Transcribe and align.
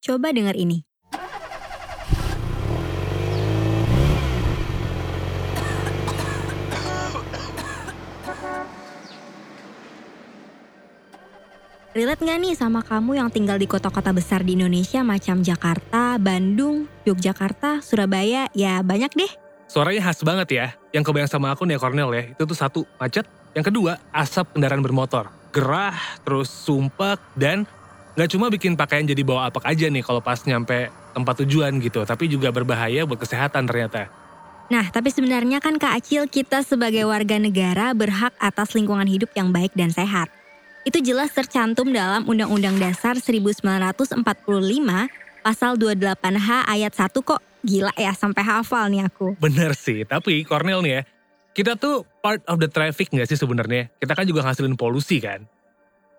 Coba 0.00 0.32
dengar 0.32 0.56
ini. 0.56 0.80
Relate 11.90 12.22
nggak 12.24 12.38
nih 12.40 12.54
sama 12.56 12.80
kamu 12.80 13.20
yang 13.20 13.28
tinggal 13.28 13.60
di 13.60 13.68
kota-kota 13.68 14.16
besar 14.16 14.40
di 14.40 14.56
Indonesia 14.56 15.04
macam 15.04 15.44
Jakarta, 15.44 16.16
Bandung, 16.16 16.88
Yogyakarta, 17.04 17.84
Surabaya, 17.84 18.48
ya 18.56 18.80
banyak 18.80 19.12
deh. 19.12 19.32
Suaranya 19.68 20.08
khas 20.08 20.24
banget 20.24 20.48
ya. 20.48 20.66
Yang 20.96 21.12
kebayang 21.12 21.28
sama 21.28 21.52
aku 21.52 21.68
nih 21.68 21.76
Cornel 21.76 22.08
ya, 22.16 22.22
itu 22.32 22.42
tuh 22.48 22.56
satu, 22.56 22.80
macet. 22.96 23.28
Yang 23.52 23.74
kedua, 23.74 24.00
asap 24.16 24.56
kendaraan 24.56 24.80
bermotor. 24.80 25.28
Gerah, 25.52 25.98
terus 26.24 26.48
sumpek, 26.48 27.20
dan 27.34 27.68
nggak 28.20 28.36
cuma 28.36 28.52
bikin 28.52 28.76
pakaian 28.76 29.08
jadi 29.08 29.24
bawa 29.24 29.48
apek 29.48 29.64
aja 29.64 29.88
nih 29.88 30.04
kalau 30.04 30.20
pas 30.20 30.36
nyampe 30.44 30.92
tempat 31.16 31.40
tujuan 31.40 31.72
gitu, 31.80 32.04
tapi 32.04 32.28
juga 32.28 32.52
berbahaya 32.52 33.08
buat 33.08 33.16
kesehatan 33.16 33.64
ternyata. 33.64 34.12
Nah, 34.68 34.92
tapi 34.92 35.08
sebenarnya 35.08 35.56
kan 35.56 35.80
Kak 35.80 36.04
Acil, 36.04 36.28
kita 36.28 36.60
sebagai 36.60 37.08
warga 37.08 37.40
negara 37.40 37.96
berhak 37.96 38.36
atas 38.36 38.76
lingkungan 38.76 39.08
hidup 39.08 39.32
yang 39.32 39.56
baik 39.56 39.72
dan 39.72 39.88
sehat. 39.88 40.28
Itu 40.84 41.00
jelas 41.00 41.32
tercantum 41.32 41.96
dalam 41.96 42.28
Undang-Undang 42.28 42.76
Dasar 42.76 43.16
1945 43.16 44.20
pasal 45.40 45.80
28H 45.80 46.48
ayat 46.68 46.92
1 46.92 47.24
kok. 47.24 47.40
Gila 47.64 47.96
ya 47.96 48.12
sampai 48.12 48.44
hafal 48.44 48.92
nih 48.92 49.08
aku. 49.08 49.32
Bener 49.40 49.72
sih, 49.72 50.04
tapi 50.04 50.44
Cornel 50.44 50.84
nih 50.84 50.92
ya, 50.92 51.02
kita 51.56 51.80
tuh 51.80 52.04
part 52.20 52.44
of 52.44 52.60
the 52.60 52.68
traffic 52.68 53.08
nggak 53.08 53.32
sih 53.32 53.40
sebenarnya? 53.40 53.88
Kita 53.96 54.12
kan 54.12 54.28
juga 54.28 54.44
ngasilin 54.44 54.76
polusi 54.76 55.24
kan? 55.24 55.48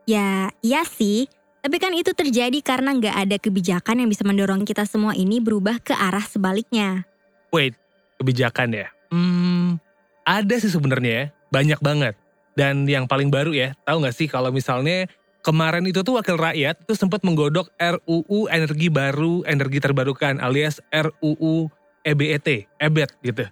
Ya, 0.09 0.49
iya 0.65 0.81
sih. 0.81 1.29
Tapi 1.61 1.77
kan 1.77 1.93
itu 1.93 2.09
terjadi 2.17 2.57
karena 2.65 2.97
nggak 2.97 3.15
ada 3.15 3.37
kebijakan 3.37 4.01
yang 4.01 4.09
bisa 4.09 4.25
mendorong 4.25 4.65
kita 4.65 4.81
semua 4.89 5.13
ini 5.13 5.37
berubah 5.37 5.77
ke 5.77 5.93
arah 5.93 6.25
sebaliknya. 6.25 7.05
Wait, 7.53 7.77
kebijakan 8.17 8.73
ya? 8.73 8.87
Hmm, 9.13 9.77
ada 10.25 10.57
sih 10.57 10.73
sebenarnya 10.73 11.11
ya, 11.13 11.25
banyak 11.53 11.77
banget. 11.77 12.17
Dan 12.57 12.89
yang 12.89 13.05
paling 13.05 13.29
baru 13.29 13.53
ya, 13.53 13.77
tahu 13.85 14.01
nggak 14.01 14.17
sih 14.17 14.25
kalau 14.25 14.49
misalnya 14.49 15.05
kemarin 15.45 15.85
itu 15.85 16.01
tuh 16.01 16.17
wakil 16.17 16.33
rakyat 16.33 16.81
itu 16.81 16.93
sempat 16.97 17.21
menggodok 17.21 17.69
RUU 17.77 18.49
Energi 18.49 18.89
Baru 18.89 19.45
Energi 19.45 19.77
Terbarukan 19.77 20.41
alias 20.41 20.81
RUU 20.89 21.69
EBET, 22.01 22.65
EBET 22.81 23.11
gitu. 23.21 23.45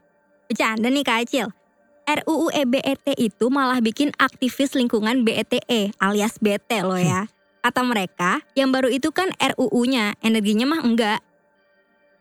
Bercanda 0.50 0.90
nih 0.90 1.06
Kak 1.06 1.30
Acil. 1.30 1.48
RUU 2.10 2.50
EBET 2.50 3.14
itu 3.22 3.54
malah 3.54 3.78
bikin 3.86 4.10
aktivis 4.18 4.74
lingkungan 4.74 5.22
BETE 5.22 5.94
alias 6.02 6.42
BT 6.42 6.82
loh 6.82 6.98
ya. 6.98 7.30
Kata 7.60 7.84
mereka, 7.84 8.40
yang 8.56 8.72
baru 8.72 8.88
itu 8.88 9.12
kan 9.12 9.28
RUU-nya, 9.36 10.16
energinya 10.24 10.64
mah 10.64 10.82
enggak. 10.82 11.20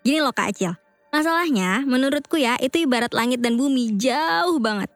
Gini 0.03 0.19
loh 0.19 0.35
Kak 0.35 0.51
Acil, 0.51 0.75
masalahnya 1.15 1.87
menurutku 1.87 2.39
ya 2.39 2.59
itu 2.59 2.83
ibarat 2.83 3.15
langit 3.15 3.39
dan 3.39 3.55
bumi 3.55 3.95
jauh 3.95 4.59
banget. 4.59 4.91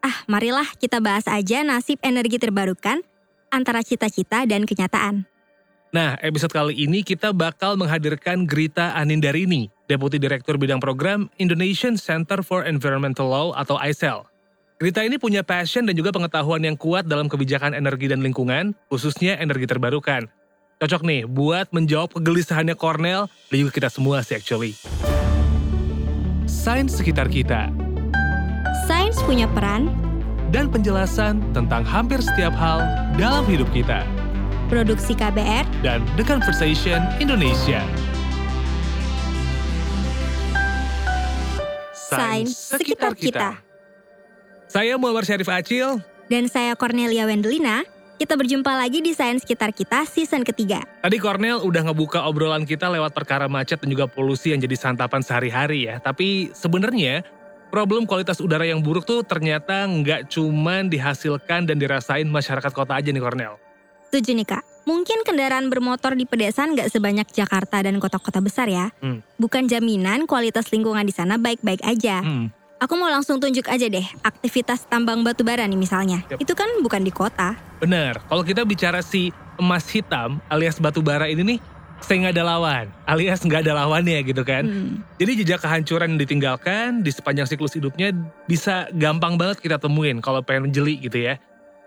Ah, 0.00 0.24
marilah 0.30 0.64
kita 0.80 1.02
bahas 1.02 1.28
aja 1.28 1.60
nasib 1.60 2.00
energi 2.00 2.40
terbarukan 2.40 3.04
antara 3.52 3.84
cita-cita 3.84 4.48
dan 4.48 4.64
kenyataan. 4.64 5.28
Nah, 5.94 6.20
episode 6.20 6.52
kali 6.52 6.76
ini 6.76 7.00
kita 7.00 7.32
bakal 7.32 7.80
menghadirkan 7.80 8.44
Grita 8.44 8.92
Anindarini, 8.92 9.72
Deputi 9.88 10.20
Direktur 10.20 10.60
Bidang 10.60 10.76
Program 10.76 11.32
Indonesian 11.40 11.96
Center 11.96 12.44
for 12.44 12.68
Environmental 12.68 13.28
Law 13.28 13.56
atau 13.56 13.80
ICEL. 13.80 14.35
Grita 14.76 15.00
ini 15.00 15.16
punya 15.16 15.40
passion 15.40 15.88
dan 15.88 15.96
juga 15.96 16.12
pengetahuan 16.12 16.60
yang 16.60 16.76
kuat 16.76 17.08
dalam 17.08 17.32
kebijakan 17.32 17.72
energi 17.72 18.12
dan 18.12 18.20
lingkungan, 18.20 18.76
khususnya 18.92 19.40
energi 19.40 19.64
terbarukan. 19.64 20.28
Cocok 20.76 21.00
nih 21.00 21.24
buat 21.24 21.72
menjawab 21.72 22.12
kegelisahannya 22.20 22.76
Cornell 22.76 23.32
dan 23.48 23.56
juga 23.56 23.72
kita 23.72 23.88
semua 23.88 24.20
sih 24.20 24.36
actually. 24.36 24.76
Sains 26.44 26.92
sekitar 26.92 27.32
kita 27.32 27.72
Sains 28.84 29.16
punya 29.24 29.48
peran, 29.48 29.88
dan 30.52 30.68
penjelasan 30.68 31.40
tentang 31.56 31.80
hampir 31.80 32.20
setiap 32.20 32.52
hal 32.52 32.84
dalam 33.16 33.48
hidup 33.48 33.66
kita. 33.72 34.04
produksi 34.68 35.16
KBR, 35.16 35.64
Dan 35.80 36.04
The 36.20 36.24
Conversation 36.26 37.00
Indonesia. 37.16 37.80
Sains 41.94 42.52
sekitar 42.52 43.16
kita. 43.16 43.65
Saya 44.66 44.98
Muhammad 44.98 45.22
Syarif 45.22 45.46
Acil. 45.46 46.02
Dan 46.26 46.50
saya 46.50 46.74
Cornelia 46.74 47.22
Wendelina, 47.22 47.86
kita 48.18 48.34
berjumpa 48.34 48.74
lagi 48.74 48.98
di 48.98 49.14
Sains 49.14 49.46
Sekitar 49.46 49.70
Kita 49.70 50.02
season 50.02 50.42
ketiga. 50.42 50.82
Tadi 51.06 51.22
Cornel 51.22 51.62
udah 51.62 51.86
ngebuka 51.86 52.26
obrolan 52.26 52.66
kita 52.66 52.90
lewat 52.90 53.14
perkara 53.14 53.46
macet 53.46 53.78
dan 53.78 53.94
juga 53.94 54.10
polusi 54.10 54.50
yang 54.50 54.58
jadi 54.58 54.74
santapan 54.74 55.22
sehari-hari 55.22 55.86
ya. 55.86 56.02
Tapi 56.02 56.50
sebenarnya 56.50 57.22
problem 57.70 58.10
kualitas 58.10 58.42
udara 58.42 58.66
yang 58.66 58.82
buruk 58.82 59.06
tuh 59.06 59.22
ternyata 59.22 59.86
nggak 59.86 60.34
cuman 60.34 60.90
dihasilkan 60.90 61.70
dan 61.70 61.78
dirasain 61.78 62.26
masyarakat 62.26 62.72
kota 62.74 62.98
aja 62.98 63.14
nih 63.14 63.22
Cornel. 63.22 63.54
Setuju 64.10 64.34
nih 64.34 64.48
kak, 64.48 64.64
mungkin 64.88 65.22
kendaraan 65.22 65.70
bermotor 65.70 66.18
di 66.18 66.24
pedesaan 66.24 66.72
nggak 66.74 66.88
sebanyak 66.88 67.28
Jakarta 67.30 67.84
dan 67.84 68.00
kota-kota 68.00 68.42
besar 68.42 68.66
ya. 68.66 68.90
Hmm. 68.98 69.22
Bukan 69.36 69.70
jaminan 69.70 70.24
kualitas 70.24 70.72
lingkungan 70.74 71.04
di 71.04 71.12
sana 71.12 71.36
baik-baik 71.36 71.84
aja. 71.84 72.24
Hmm, 72.24 72.48
Aku 72.76 72.92
mau 72.92 73.08
langsung 73.08 73.40
tunjuk 73.40 73.64
aja 73.72 73.88
deh, 73.88 74.04
aktivitas 74.20 74.84
tambang 74.84 75.24
batu 75.24 75.40
bara 75.40 75.64
nih 75.64 75.80
misalnya. 75.80 76.20
Yap. 76.28 76.44
Itu 76.44 76.52
kan 76.52 76.68
bukan 76.84 77.00
di 77.00 77.12
kota. 77.12 77.56
bener, 77.80 78.20
kalau 78.28 78.44
kita 78.44 78.68
bicara 78.68 79.00
si 79.00 79.32
emas 79.56 79.88
hitam 79.88 80.40
alias 80.52 80.76
batu 80.76 81.00
bara 81.00 81.24
ini 81.24 81.56
nih, 81.56 81.58
saya 82.04 82.28
nggak 82.28 82.34
ada 82.36 82.44
lawan, 82.44 82.84
alias 83.08 83.40
nggak 83.40 83.64
ada 83.64 83.72
lawannya 83.80 84.20
gitu 84.28 84.44
kan. 84.44 84.68
Hmm. 84.68 85.00
Jadi 85.16 85.40
jejak 85.40 85.64
kehancuran 85.64 86.16
yang 86.16 86.20
ditinggalkan 86.20 87.00
di 87.00 87.08
sepanjang 87.08 87.48
siklus 87.48 87.72
hidupnya 87.72 88.12
bisa 88.44 88.92
gampang 88.92 89.40
banget 89.40 89.64
kita 89.64 89.80
temuin 89.80 90.20
kalau 90.20 90.44
pengen 90.44 90.68
jeli 90.68 91.00
gitu 91.00 91.16
ya. 91.16 91.40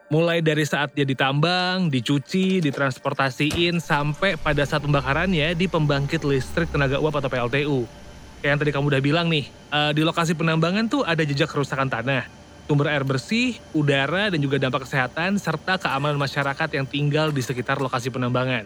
Mulai 0.10 0.42
dari 0.42 0.66
saat 0.66 0.90
dia 0.98 1.06
ditambang, 1.06 1.94
dicuci, 1.94 2.66
ditransportasiin, 2.66 3.78
sampai 3.78 4.42
pada 4.42 4.66
saat 4.66 4.82
pembakarannya 4.82 5.54
di 5.54 5.70
pembangkit 5.70 6.26
listrik 6.26 6.74
tenaga 6.74 6.98
uap 6.98 7.14
atau 7.22 7.30
PLTU. 7.30 7.99
Kayak 8.40 8.52
yang 8.56 8.60
tadi 8.64 8.72
kamu 8.72 8.86
udah 8.88 9.02
bilang 9.04 9.28
nih, 9.28 9.46
eh, 9.52 9.92
di 9.92 10.02
lokasi 10.08 10.32
penambangan 10.32 10.88
tuh 10.88 11.04
ada 11.04 11.28
jejak 11.28 11.52
kerusakan 11.52 11.92
tanah, 11.92 12.24
sumber 12.72 12.88
air 12.88 13.04
bersih, 13.04 13.60
udara, 13.76 14.32
dan 14.32 14.40
juga 14.40 14.56
dampak 14.56 14.88
kesehatan, 14.88 15.36
serta 15.36 15.76
keamanan 15.76 16.16
masyarakat 16.16 16.70
yang 16.72 16.88
tinggal 16.88 17.36
di 17.36 17.44
sekitar 17.44 17.84
lokasi 17.84 18.08
penambangan. 18.08 18.64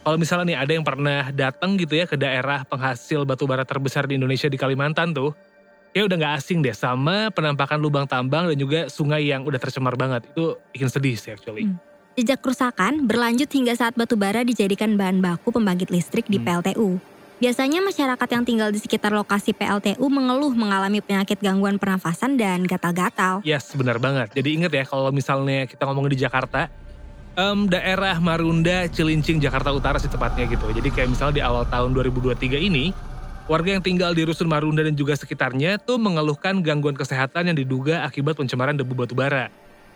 Kalau 0.00 0.16
misalnya 0.16 0.54
nih 0.54 0.58
ada 0.62 0.72
yang 0.72 0.86
pernah 0.86 1.28
datang 1.34 1.76
gitu 1.76 1.92
ya 1.92 2.06
ke 2.06 2.16
daerah 2.16 2.64
penghasil 2.64 3.26
batu 3.26 3.44
bara 3.44 3.66
terbesar 3.66 4.06
di 4.06 4.16
Indonesia 4.16 4.46
di 4.46 4.56
Kalimantan 4.56 5.12
tuh, 5.12 5.34
ya 5.90 6.06
udah 6.06 6.16
nggak 6.16 6.34
asing 6.40 6.62
deh 6.62 6.72
sama 6.72 7.34
penampakan 7.34 7.82
lubang 7.82 8.06
tambang 8.06 8.46
dan 8.46 8.56
juga 8.56 8.86
sungai 8.86 9.26
yang 9.26 9.42
udah 9.42 9.58
tercemar 9.58 9.98
banget. 9.98 10.24
Itu 10.30 10.56
bikin 10.70 10.88
sedih 10.88 11.18
sih 11.18 11.34
actually. 11.34 11.66
Hmm. 11.66 11.76
Jejak 12.14 12.40
kerusakan 12.40 13.10
berlanjut 13.10 13.50
hingga 13.50 13.74
saat 13.74 13.92
batu 13.98 14.14
bara 14.14 14.40
dijadikan 14.46 14.94
bahan 14.94 15.18
baku 15.18 15.50
pembangkit 15.50 15.90
listrik 15.90 16.30
di 16.30 16.38
Hmm. 16.40 16.62
PLTU. 16.62 17.09
Biasanya 17.40 17.80
masyarakat 17.80 18.28
yang 18.36 18.44
tinggal 18.44 18.68
di 18.68 18.76
sekitar 18.76 19.16
lokasi 19.16 19.56
PLTU 19.56 20.04
mengeluh 20.12 20.52
mengalami 20.52 21.00
penyakit 21.00 21.40
gangguan 21.40 21.80
pernafasan 21.80 22.36
dan 22.36 22.68
gatal-gatal. 22.68 23.40
Yes, 23.48 23.72
benar 23.72 23.96
banget. 23.96 24.28
Jadi 24.36 24.60
inget 24.60 24.68
ya 24.68 24.84
kalau 24.84 25.08
misalnya 25.08 25.64
kita 25.64 25.88
ngomong 25.88 26.12
di 26.12 26.20
Jakarta, 26.20 26.68
em, 27.40 27.64
daerah 27.64 28.20
Marunda, 28.20 28.84
Cilincing, 28.92 29.40
Jakarta 29.40 29.72
Utara 29.72 29.96
sih 29.96 30.12
tepatnya 30.12 30.44
gitu. 30.52 30.68
Jadi 30.68 30.92
kayak 30.92 31.16
misalnya 31.16 31.40
di 31.40 31.42
awal 31.42 31.64
tahun 31.64 31.96
2023 31.96 32.60
ini, 32.60 32.92
warga 33.48 33.72
yang 33.72 33.80
tinggal 33.80 34.12
di 34.12 34.28
Rusun 34.28 34.44
Marunda 34.44 34.84
dan 34.84 34.92
juga 34.92 35.16
sekitarnya 35.16 35.80
tuh 35.80 35.96
mengeluhkan 35.96 36.60
gangguan 36.60 36.92
kesehatan 36.92 37.48
yang 37.48 37.56
diduga 37.56 38.04
akibat 38.04 38.36
pencemaran 38.36 38.76
debu 38.76 38.92
batu 38.92 39.16
bara. 39.16 39.48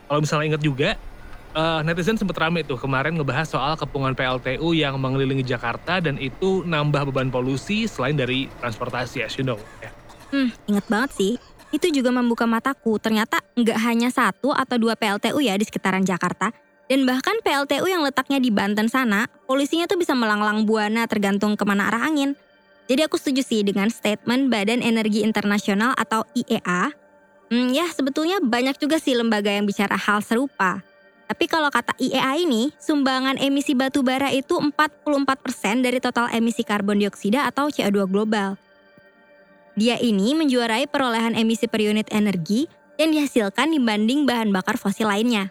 Kalau 0.09 0.25
misalnya 0.25 0.57
ingat 0.57 0.65
juga, 0.65 0.97
eh, 1.55 1.81
netizen 1.87 2.19
sempat 2.19 2.37
rame 2.37 2.67
tuh 2.67 2.77
kemarin 2.77 3.15
ngebahas 3.15 3.47
soal 3.47 3.79
kepungan 3.79 4.13
PLTU 4.13 4.75
yang 4.75 4.99
mengelilingi 4.99 5.47
Jakarta 5.47 6.03
dan 6.03 6.19
itu 6.19 6.67
nambah 6.67 7.09
beban 7.09 7.31
polusi 7.31 7.87
selain 7.87 8.19
dari 8.19 8.51
transportasi 8.59 9.23
as 9.23 9.35
you 9.39 9.47
know. 9.47 9.59
Ya. 9.79 9.91
Hmm, 10.35 10.51
inget 10.67 10.87
banget 10.91 11.11
sih. 11.15 11.33
Itu 11.75 11.91
juga 11.91 12.15
membuka 12.15 12.47
mataku, 12.47 13.03
ternyata 13.03 13.43
nggak 13.59 13.79
hanya 13.83 14.11
satu 14.11 14.55
atau 14.55 14.79
dua 14.79 14.95
PLTU 14.95 15.43
ya 15.43 15.59
di 15.59 15.67
sekitaran 15.67 16.07
Jakarta. 16.07 16.55
Dan 16.85 17.09
bahkan 17.09 17.41
PLTU 17.41 17.89
yang 17.89 18.05
letaknya 18.05 18.39
di 18.39 18.53
Banten 18.53 18.93
sana, 18.93 19.25
polisinya 19.49 19.89
tuh 19.89 19.97
bisa 19.97 20.13
melanglang 20.13 20.69
buana 20.69 21.09
tergantung 21.09 21.57
ke 21.57 21.65
mana 21.65 21.89
arah 21.89 22.07
angin. 22.07 22.37
Jadi 22.85 23.01
aku 23.09 23.17
setuju 23.17 23.41
sih 23.41 23.65
dengan 23.65 23.89
statement 23.89 24.53
Badan 24.53 24.85
Energi 24.85 25.25
Internasional 25.25 25.97
atau 25.97 26.29
IEA. 26.37 26.93
Hmm, 27.49 27.73
ya 27.73 27.89
sebetulnya 27.89 28.45
banyak 28.45 28.77
juga 28.77 29.01
sih 29.01 29.17
lembaga 29.17 29.49
yang 29.49 29.65
bicara 29.65 29.97
hal 29.97 30.21
serupa. 30.21 30.85
Tapi 31.25 31.45
kalau 31.49 31.73
kata 31.73 31.97
IEA 31.97 32.45
ini, 32.45 32.71
sumbangan 32.77 33.41
emisi 33.41 33.73
batu 33.73 34.05
bara 34.05 34.29
itu 34.29 34.61
44% 34.61 35.81
dari 35.81 35.99
total 35.99 36.29
emisi 36.31 36.61
karbon 36.61 37.01
dioksida 37.01 37.49
atau 37.49 37.73
CO2 37.73 38.05
global. 38.07 38.61
Dia 39.75 39.99
ini 39.99 40.37
menjuarai 40.37 40.87
perolehan 40.87 41.35
emisi 41.35 41.67
per 41.67 41.83
unit 41.83 42.07
energi 42.13 42.71
yang 43.01 43.11
dihasilkan 43.11 43.75
dibanding 43.75 44.29
bahan 44.29 44.55
bakar 44.55 44.79
fosil 44.79 45.11
lainnya. 45.11 45.51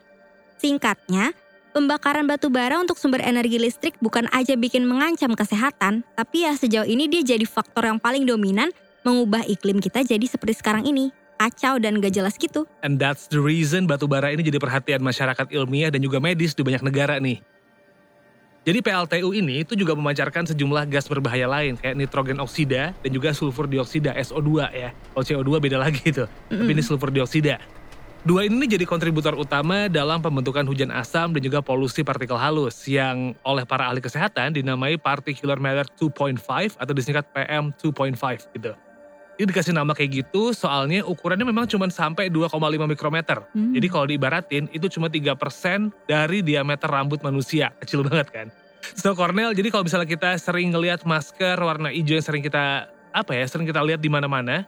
Singkatnya, 0.61 1.35
Pembakaran 1.73 2.29
batu 2.29 2.53
bara 2.53 2.77
untuk 2.77 3.01
sumber 3.01 3.25
energi 3.25 3.57
listrik 3.57 3.97
bukan 3.97 4.29
aja 4.29 4.53
bikin 4.53 4.85
mengancam 4.85 5.33
kesehatan, 5.33 6.05
tapi 6.13 6.45
ya 6.45 6.53
sejauh 6.53 6.85
ini 6.85 7.09
dia 7.09 7.33
jadi 7.33 7.49
faktor 7.49 7.89
yang 7.89 7.97
paling 7.97 8.29
dominan 8.29 8.69
mengubah 9.01 9.41
iklim 9.49 9.81
kita 9.81 10.05
jadi 10.05 10.21
seperti 10.21 10.61
sekarang 10.61 10.85
ini. 10.85 11.09
Kacau 11.43 11.75
dan 11.75 11.99
gak 11.99 12.15
jelas 12.15 12.39
gitu. 12.39 12.63
And 12.79 12.95
that's 12.95 13.27
the 13.27 13.43
reason 13.43 13.83
batu 13.83 14.07
bara 14.07 14.31
ini 14.31 14.47
jadi 14.47 14.63
perhatian 14.63 15.03
masyarakat 15.03 15.51
ilmiah 15.51 15.91
dan 15.91 15.99
juga 15.99 16.23
medis 16.23 16.55
di 16.55 16.63
banyak 16.63 16.79
negara 16.87 17.19
nih. 17.19 17.43
Jadi 18.63 18.79
PLTU 18.79 19.35
ini 19.35 19.67
itu 19.67 19.75
juga 19.75 19.91
memancarkan 19.91 20.47
sejumlah 20.47 20.87
gas 20.87 21.11
berbahaya 21.11 21.51
lain 21.51 21.75
kayak 21.75 21.99
nitrogen 21.99 22.39
oksida 22.39 22.95
dan 22.95 23.11
juga 23.11 23.35
sulfur 23.35 23.67
dioksida 23.67 24.15
SO2 24.15 24.71
ya. 24.71 24.95
Kalau 24.95 25.23
CO2 25.27 25.59
beda 25.59 25.83
lagi 25.83 25.99
itu, 25.99 26.23
tapi 26.47 26.71
ini 26.71 26.79
sulfur 26.79 27.11
dioksida. 27.11 27.59
Dua 28.23 28.47
ini 28.47 28.63
jadi 28.63 28.87
kontributor 28.87 29.35
utama 29.35 29.91
dalam 29.91 30.23
pembentukan 30.23 30.63
hujan 30.63 30.95
asam 30.95 31.35
dan 31.35 31.43
juga 31.43 31.59
polusi 31.59 32.07
partikel 32.07 32.39
halus 32.39 32.87
yang 32.87 33.35
oleh 33.43 33.67
para 33.67 33.91
ahli 33.91 33.99
kesehatan 33.99 34.55
dinamai 34.55 34.95
particular 34.95 35.59
matter 35.59 35.83
2.5 35.99 36.79
atau 36.79 36.93
disingkat 36.95 37.27
PM 37.35 37.75
2.5 37.75 38.15
gitu. 38.55 38.71
Ini 39.33 39.49
dikasih 39.49 39.73
nama 39.73 39.97
kayak 39.97 40.23
gitu 40.23 40.53
soalnya 40.53 41.01
ukurannya 41.01 41.41
memang 41.41 41.65
cuma 41.65 41.89
sampai 41.89 42.29
2,5 42.29 42.53
mikrometer. 42.85 43.41
Hmm. 43.49 43.73
Jadi 43.73 43.87
kalau 43.89 44.05
diibaratin 44.05 44.69
itu 44.69 44.85
cuma 44.93 45.09
3% 45.09 45.89
dari 46.05 46.45
diameter 46.45 46.85
rambut 46.85 47.17
manusia. 47.25 47.73
Kecil 47.81 48.05
banget 48.05 48.29
kan. 48.29 48.47
So 48.93 49.15
Cornell, 49.17 49.55
jadi 49.55 49.71
kalau 49.73 49.87
misalnya 49.87 50.05
kita 50.05 50.35
sering 50.37 50.75
ngelihat 50.75 51.07
masker 51.07 51.57
warna 51.57 51.89
hijau 51.89 52.19
yang 52.19 52.25
sering 52.25 52.43
kita 52.43 52.91
apa 53.15 53.31
ya, 53.31 53.45
sering 53.47 53.65
kita 53.65 53.79
lihat 53.79 54.03
di 54.03 54.11
mana-mana, 54.11 54.67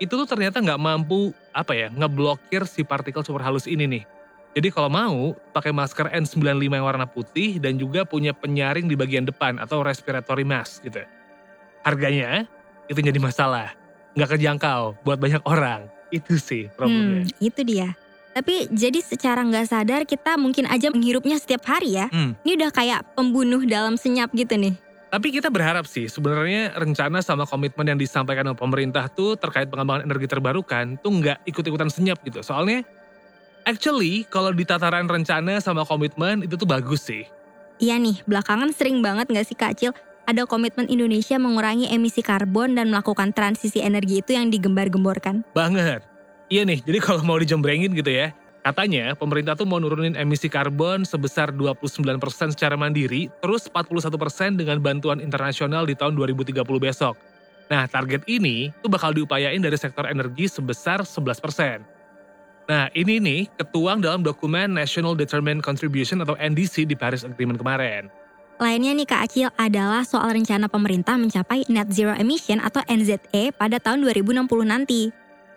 itu 0.00 0.10
tuh 0.10 0.24
ternyata 0.24 0.58
nggak 0.58 0.80
mampu 0.80 1.30
apa 1.52 1.76
ya, 1.76 1.92
ngeblokir 1.92 2.64
si 2.64 2.82
partikel 2.82 3.20
super 3.22 3.44
halus 3.44 3.68
ini 3.68 3.84
nih. 3.84 4.04
Jadi 4.50 4.68
kalau 4.74 4.90
mau, 4.90 5.38
pakai 5.54 5.70
masker 5.70 6.10
N95 6.10 6.66
yang 6.66 6.82
warna 6.82 7.06
putih 7.06 7.62
dan 7.62 7.78
juga 7.78 8.02
punya 8.02 8.34
penyaring 8.34 8.90
di 8.90 8.98
bagian 8.98 9.22
depan 9.22 9.62
atau 9.62 9.86
respiratory 9.86 10.42
mask 10.42 10.82
gitu. 10.82 11.06
Harganya 11.86 12.50
itu 12.90 12.98
jadi 12.98 13.20
masalah, 13.22 13.70
nggak 14.14 14.36
kejangkau 14.36 14.98
buat 15.02 15.18
banyak 15.18 15.42
orang. 15.46 15.86
Itu 16.10 16.38
sih 16.42 16.66
problemnya. 16.74 17.26
Hmm, 17.26 17.38
itu 17.38 17.60
dia. 17.62 17.94
Tapi 18.30 18.70
jadi 18.70 18.98
secara 19.02 19.42
nggak 19.42 19.66
sadar 19.66 20.02
kita 20.06 20.38
mungkin 20.38 20.70
aja 20.70 20.90
menghirupnya 20.90 21.38
setiap 21.38 21.66
hari 21.66 21.98
ya. 21.98 22.06
Hmm. 22.10 22.38
Ini 22.46 22.58
udah 22.62 22.70
kayak 22.70 23.00
pembunuh 23.18 23.62
dalam 23.66 23.98
senyap 23.98 24.30
gitu 24.34 24.54
nih. 24.54 24.74
Tapi 25.10 25.34
kita 25.34 25.50
berharap 25.50 25.90
sih 25.90 26.06
sebenarnya 26.06 26.70
rencana 26.78 27.18
sama 27.18 27.42
komitmen 27.42 27.82
yang 27.82 27.98
disampaikan 27.98 28.46
oleh 28.46 28.58
pemerintah 28.58 29.10
tuh 29.10 29.34
terkait 29.34 29.66
pengembangan 29.66 30.06
energi 30.06 30.30
terbarukan 30.30 30.94
tuh 31.02 31.10
nggak 31.10 31.42
ikut-ikutan 31.50 31.90
senyap 31.90 32.22
gitu. 32.22 32.38
Soalnya 32.46 32.86
actually 33.66 34.22
kalau 34.30 34.54
di 34.54 34.62
tataran 34.62 35.10
rencana 35.10 35.58
sama 35.58 35.82
komitmen 35.82 36.46
itu 36.46 36.54
tuh 36.54 36.66
bagus 36.70 37.02
sih. 37.10 37.26
Iya 37.82 37.98
nih, 37.98 38.22
belakangan 38.28 38.70
sering 38.70 39.02
banget 39.02 39.26
nggak 39.26 39.46
sih 39.50 39.56
Kak 39.58 39.74
Acil? 39.74 39.90
Ada 40.30 40.46
komitmen 40.46 40.86
Indonesia 40.86 41.42
mengurangi 41.42 41.90
emisi 41.90 42.22
karbon 42.22 42.78
dan 42.78 42.94
melakukan 42.94 43.34
transisi 43.34 43.82
energi 43.82 44.22
itu 44.22 44.38
yang 44.38 44.46
digembar-gemborkan. 44.46 45.42
Banget. 45.58 46.06
Iya 46.46 46.62
nih, 46.62 46.86
jadi 46.86 47.02
kalau 47.02 47.26
mau 47.26 47.34
dijembrengin 47.34 47.90
gitu 47.98 48.14
ya, 48.14 48.30
katanya 48.62 49.18
pemerintah 49.18 49.58
tuh 49.58 49.66
mau 49.66 49.82
nurunin 49.82 50.14
emisi 50.14 50.46
karbon 50.46 51.02
sebesar 51.02 51.50
29% 51.50 52.22
secara 52.54 52.78
mandiri, 52.78 53.26
terus 53.42 53.66
41% 53.74 54.54
dengan 54.54 54.78
bantuan 54.78 55.18
internasional 55.18 55.82
di 55.82 55.98
tahun 55.98 56.14
2030 56.14 56.62
besok. 56.78 57.18
Nah, 57.66 57.90
target 57.90 58.22
ini 58.30 58.70
tuh 58.86 58.86
bakal 58.86 59.10
diupayain 59.10 59.58
dari 59.58 59.74
sektor 59.74 60.06
energi 60.06 60.46
sebesar 60.46 61.02
11%. 61.02 61.82
Nah, 62.70 62.86
ini 62.94 63.18
nih 63.18 63.50
ketuang 63.58 63.98
dalam 63.98 64.22
dokumen 64.22 64.78
National 64.78 65.18
Determined 65.18 65.66
Contribution 65.66 66.22
atau 66.22 66.38
NDC 66.38 66.86
di 66.86 66.94
Paris 66.94 67.26
Agreement 67.26 67.58
kemarin. 67.58 68.19
Lainnya 68.60 68.92
nih 68.92 69.08
Kak 69.08 69.24
Acil 69.24 69.48
adalah 69.56 70.04
soal 70.04 70.36
rencana 70.36 70.68
pemerintah 70.68 71.16
mencapai 71.16 71.64
net 71.72 71.88
zero 71.96 72.12
emission 72.12 72.60
atau 72.60 72.84
NZE 72.84 73.56
pada 73.56 73.80
tahun 73.80 74.04
2060 74.04 74.44
nanti. 74.68 75.08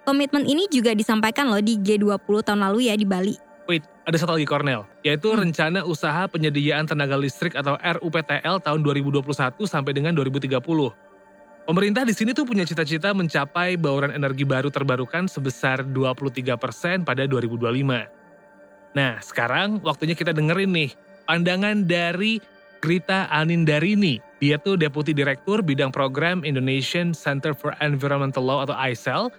Komitmen 0.08 0.48
ini 0.48 0.72
juga 0.72 0.96
disampaikan 0.96 1.52
loh 1.52 1.60
di 1.60 1.76
G20 1.84 2.24
tahun 2.48 2.64
lalu 2.64 2.88
ya 2.88 2.96
di 2.96 3.04
Bali. 3.04 3.36
Wait, 3.68 3.84
ada 4.08 4.16
satu 4.16 4.40
lagi 4.40 4.48
Cornell, 4.48 4.88
yaitu 5.04 5.36
Hmm. 5.36 5.44
Rencana 5.44 5.84
Usaha 5.84 6.32
Penyediaan 6.32 6.88
Tenaga 6.88 7.20
Listrik 7.20 7.60
atau 7.60 7.76
RUPTL 7.76 8.64
tahun 8.64 8.80
2021 8.80 9.68
sampai 9.68 9.92
dengan 9.92 10.16
2030. 10.16 10.96
Pemerintah 11.68 12.08
di 12.08 12.16
sini 12.16 12.32
tuh 12.32 12.48
punya 12.48 12.64
cita-cita 12.64 13.12
mencapai 13.12 13.76
bauran 13.76 14.16
energi 14.16 14.48
baru 14.48 14.72
terbarukan 14.72 15.28
sebesar 15.28 15.84
23% 15.92 17.04
pada 17.04 17.28
2025. 17.28 18.08
Nah, 18.96 19.20
sekarang 19.20 19.84
waktunya 19.84 20.16
kita 20.16 20.32
dengerin 20.32 20.72
nih 20.72 20.92
pandangan 21.28 21.84
dari 21.84 22.53
Grita 22.84 23.32
Anindarini. 23.32 24.20
Dia 24.44 24.60
tuh 24.60 24.76
Deputi 24.76 25.16
Direktur 25.16 25.64
Bidang 25.64 25.96
Program 25.96 26.44
Indonesian 26.44 27.16
Center 27.16 27.56
for 27.56 27.72
Environmental 27.80 28.44
Law 28.44 28.68
atau 28.68 28.76
ICEL. 28.76 29.32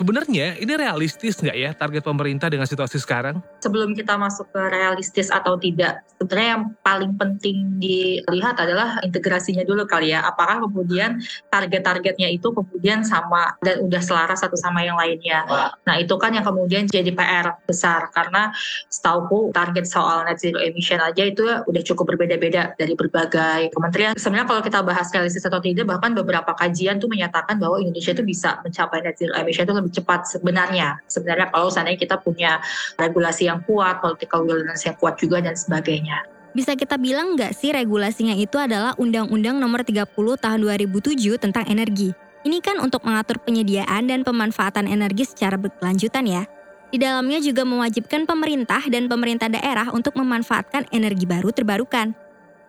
Sebenarnya 0.00 0.56
ini 0.56 0.72
realistis 0.80 1.36
nggak 1.44 1.56
ya 1.60 1.76
target 1.76 2.00
pemerintah 2.00 2.48
dengan 2.48 2.64
situasi 2.64 2.96
sekarang? 2.96 3.44
sebelum 3.60 3.92
kita 3.92 4.16
masuk 4.16 4.48
ke 4.50 4.62
realistis 4.72 5.28
atau 5.28 5.60
tidak, 5.60 6.02
sebenarnya 6.16 6.50
yang 6.56 6.64
paling 6.80 7.12
penting 7.20 7.76
dilihat 7.76 8.56
adalah 8.56 8.98
integrasinya 9.04 9.62
dulu 9.62 9.84
kali 9.84 10.16
ya. 10.16 10.24
Apakah 10.24 10.64
kemudian 10.64 11.20
target-targetnya 11.52 12.32
itu 12.32 12.48
kemudian 12.50 13.04
sama 13.04 13.54
dan 13.60 13.84
udah 13.84 14.00
selaras 14.00 14.40
satu 14.40 14.56
sama 14.56 14.80
yang 14.82 14.96
lainnya. 14.96 15.44
Nah 15.84 16.00
itu 16.00 16.16
kan 16.16 16.32
yang 16.32 16.42
kemudian 16.42 16.88
jadi 16.88 17.12
PR 17.12 17.60
besar 17.68 18.08
karena 18.16 18.50
setauku 18.88 19.52
target 19.52 19.84
soal 19.84 20.24
net 20.24 20.40
zero 20.40 20.58
emission 20.58 20.98
aja 20.98 21.22
itu 21.22 21.44
udah 21.44 21.82
cukup 21.84 22.16
berbeda-beda 22.16 22.72
dari 22.80 22.96
berbagai 22.96 23.70
kementerian. 23.76 24.16
Sebenarnya 24.16 24.48
kalau 24.48 24.62
kita 24.64 24.80
bahas 24.80 25.12
realistis 25.12 25.44
atau 25.44 25.60
tidak, 25.60 25.84
bahkan 25.84 26.16
beberapa 26.16 26.56
kajian 26.56 26.96
tuh 26.96 27.12
menyatakan 27.12 27.60
bahwa 27.60 27.76
Indonesia 27.78 28.16
itu 28.16 28.24
bisa 28.24 28.58
mencapai 28.64 29.04
net 29.04 29.20
zero 29.20 29.36
emission 29.36 29.68
itu 29.68 29.76
lebih 29.76 29.89
cepat 29.90 30.26
sebenarnya. 30.30 31.02
Sebenarnya 31.10 31.50
kalau 31.50 31.68
seandainya 31.68 32.00
kita 32.00 32.16
punya 32.22 32.62
regulasi 32.96 33.50
yang 33.50 33.60
kuat, 33.66 34.00
political 34.00 34.46
willingness 34.46 34.86
yang 34.86 34.96
kuat 34.96 35.18
juga 35.18 35.42
dan 35.42 35.58
sebagainya. 35.58 36.24
Bisa 36.50 36.74
kita 36.74 36.98
bilang 36.98 37.38
nggak 37.38 37.54
sih 37.54 37.70
regulasinya 37.70 38.34
itu 38.34 38.58
adalah 38.58 38.98
Undang-Undang 38.98 39.62
Nomor 39.62 39.86
30 39.86 40.10
Tahun 40.14 40.58
2007 40.58 41.38
tentang 41.38 41.62
energi. 41.70 42.10
Ini 42.42 42.58
kan 42.58 42.80
untuk 42.82 43.04
mengatur 43.06 43.38
penyediaan 43.38 44.08
dan 44.08 44.26
pemanfaatan 44.26 44.88
energi 44.88 45.28
secara 45.28 45.60
berkelanjutan 45.60 46.26
ya. 46.26 46.42
Di 46.90 46.98
dalamnya 46.98 47.38
juga 47.38 47.62
mewajibkan 47.62 48.26
pemerintah 48.26 48.82
dan 48.90 49.06
pemerintah 49.06 49.46
daerah 49.46 49.94
untuk 49.94 50.18
memanfaatkan 50.18 50.90
energi 50.90 51.22
baru 51.22 51.54
terbarukan. 51.54 52.16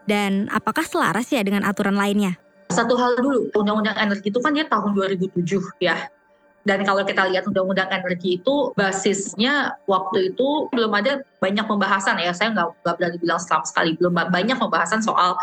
Dan 0.06 0.46
apakah 0.54 0.86
selaras 0.86 1.34
ya 1.34 1.42
dengan 1.42 1.66
aturan 1.66 1.98
lainnya? 1.98 2.38
Satu 2.70 2.94
hal 2.96 3.18
dulu, 3.18 3.50
Undang-Undang 3.58 3.98
Energi 3.98 4.30
itu 4.30 4.40
kan 4.40 4.54
dia 4.54 4.70
tahun 4.70 4.94
2007 4.94 5.42
ya. 5.82 6.08
Dan 6.62 6.86
kalau 6.86 7.02
kita 7.02 7.26
lihat 7.26 7.50
Undang-Undang 7.50 7.90
Energi 7.90 8.38
itu 8.38 8.70
basisnya 8.78 9.82
waktu 9.90 10.34
itu 10.34 10.70
belum 10.70 10.94
ada 10.94 11.26
banyak 11.42 11.66
pembahasan 11.66 12.22
ya. 12.22 12.30
Saya 12.38 12.54
nggak 12.54 12.86
nggak 12.86 12.96
berani 13.02 13.18
bilang 13.18 13.42
selama 13.42 13.66
sekali 13.66 13.98
belum 13.98 14.14
ba- 14.14 14.30
banyak 14.30 14.58
pembahasan 14.62 15.02
soal 15.02 15.34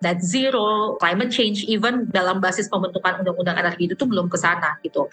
net 0.00 0.22
zero, 0.22 0.96
climate 0.96 1.28
change, 1.34 1.66
even 1.66 2.06
dalam 2.14 2.38
basis 2.38 2.70
pembentukan 2.70 3.20
Undang-Undang 3.20 3.58
Energi 3.58 3.90
itu 3.90 3.94
tuh 3.98 4.06
belum 4.06 4.30
ke 4.30 4.38
sana 4.38 4.78
gitu. 4.86 5.10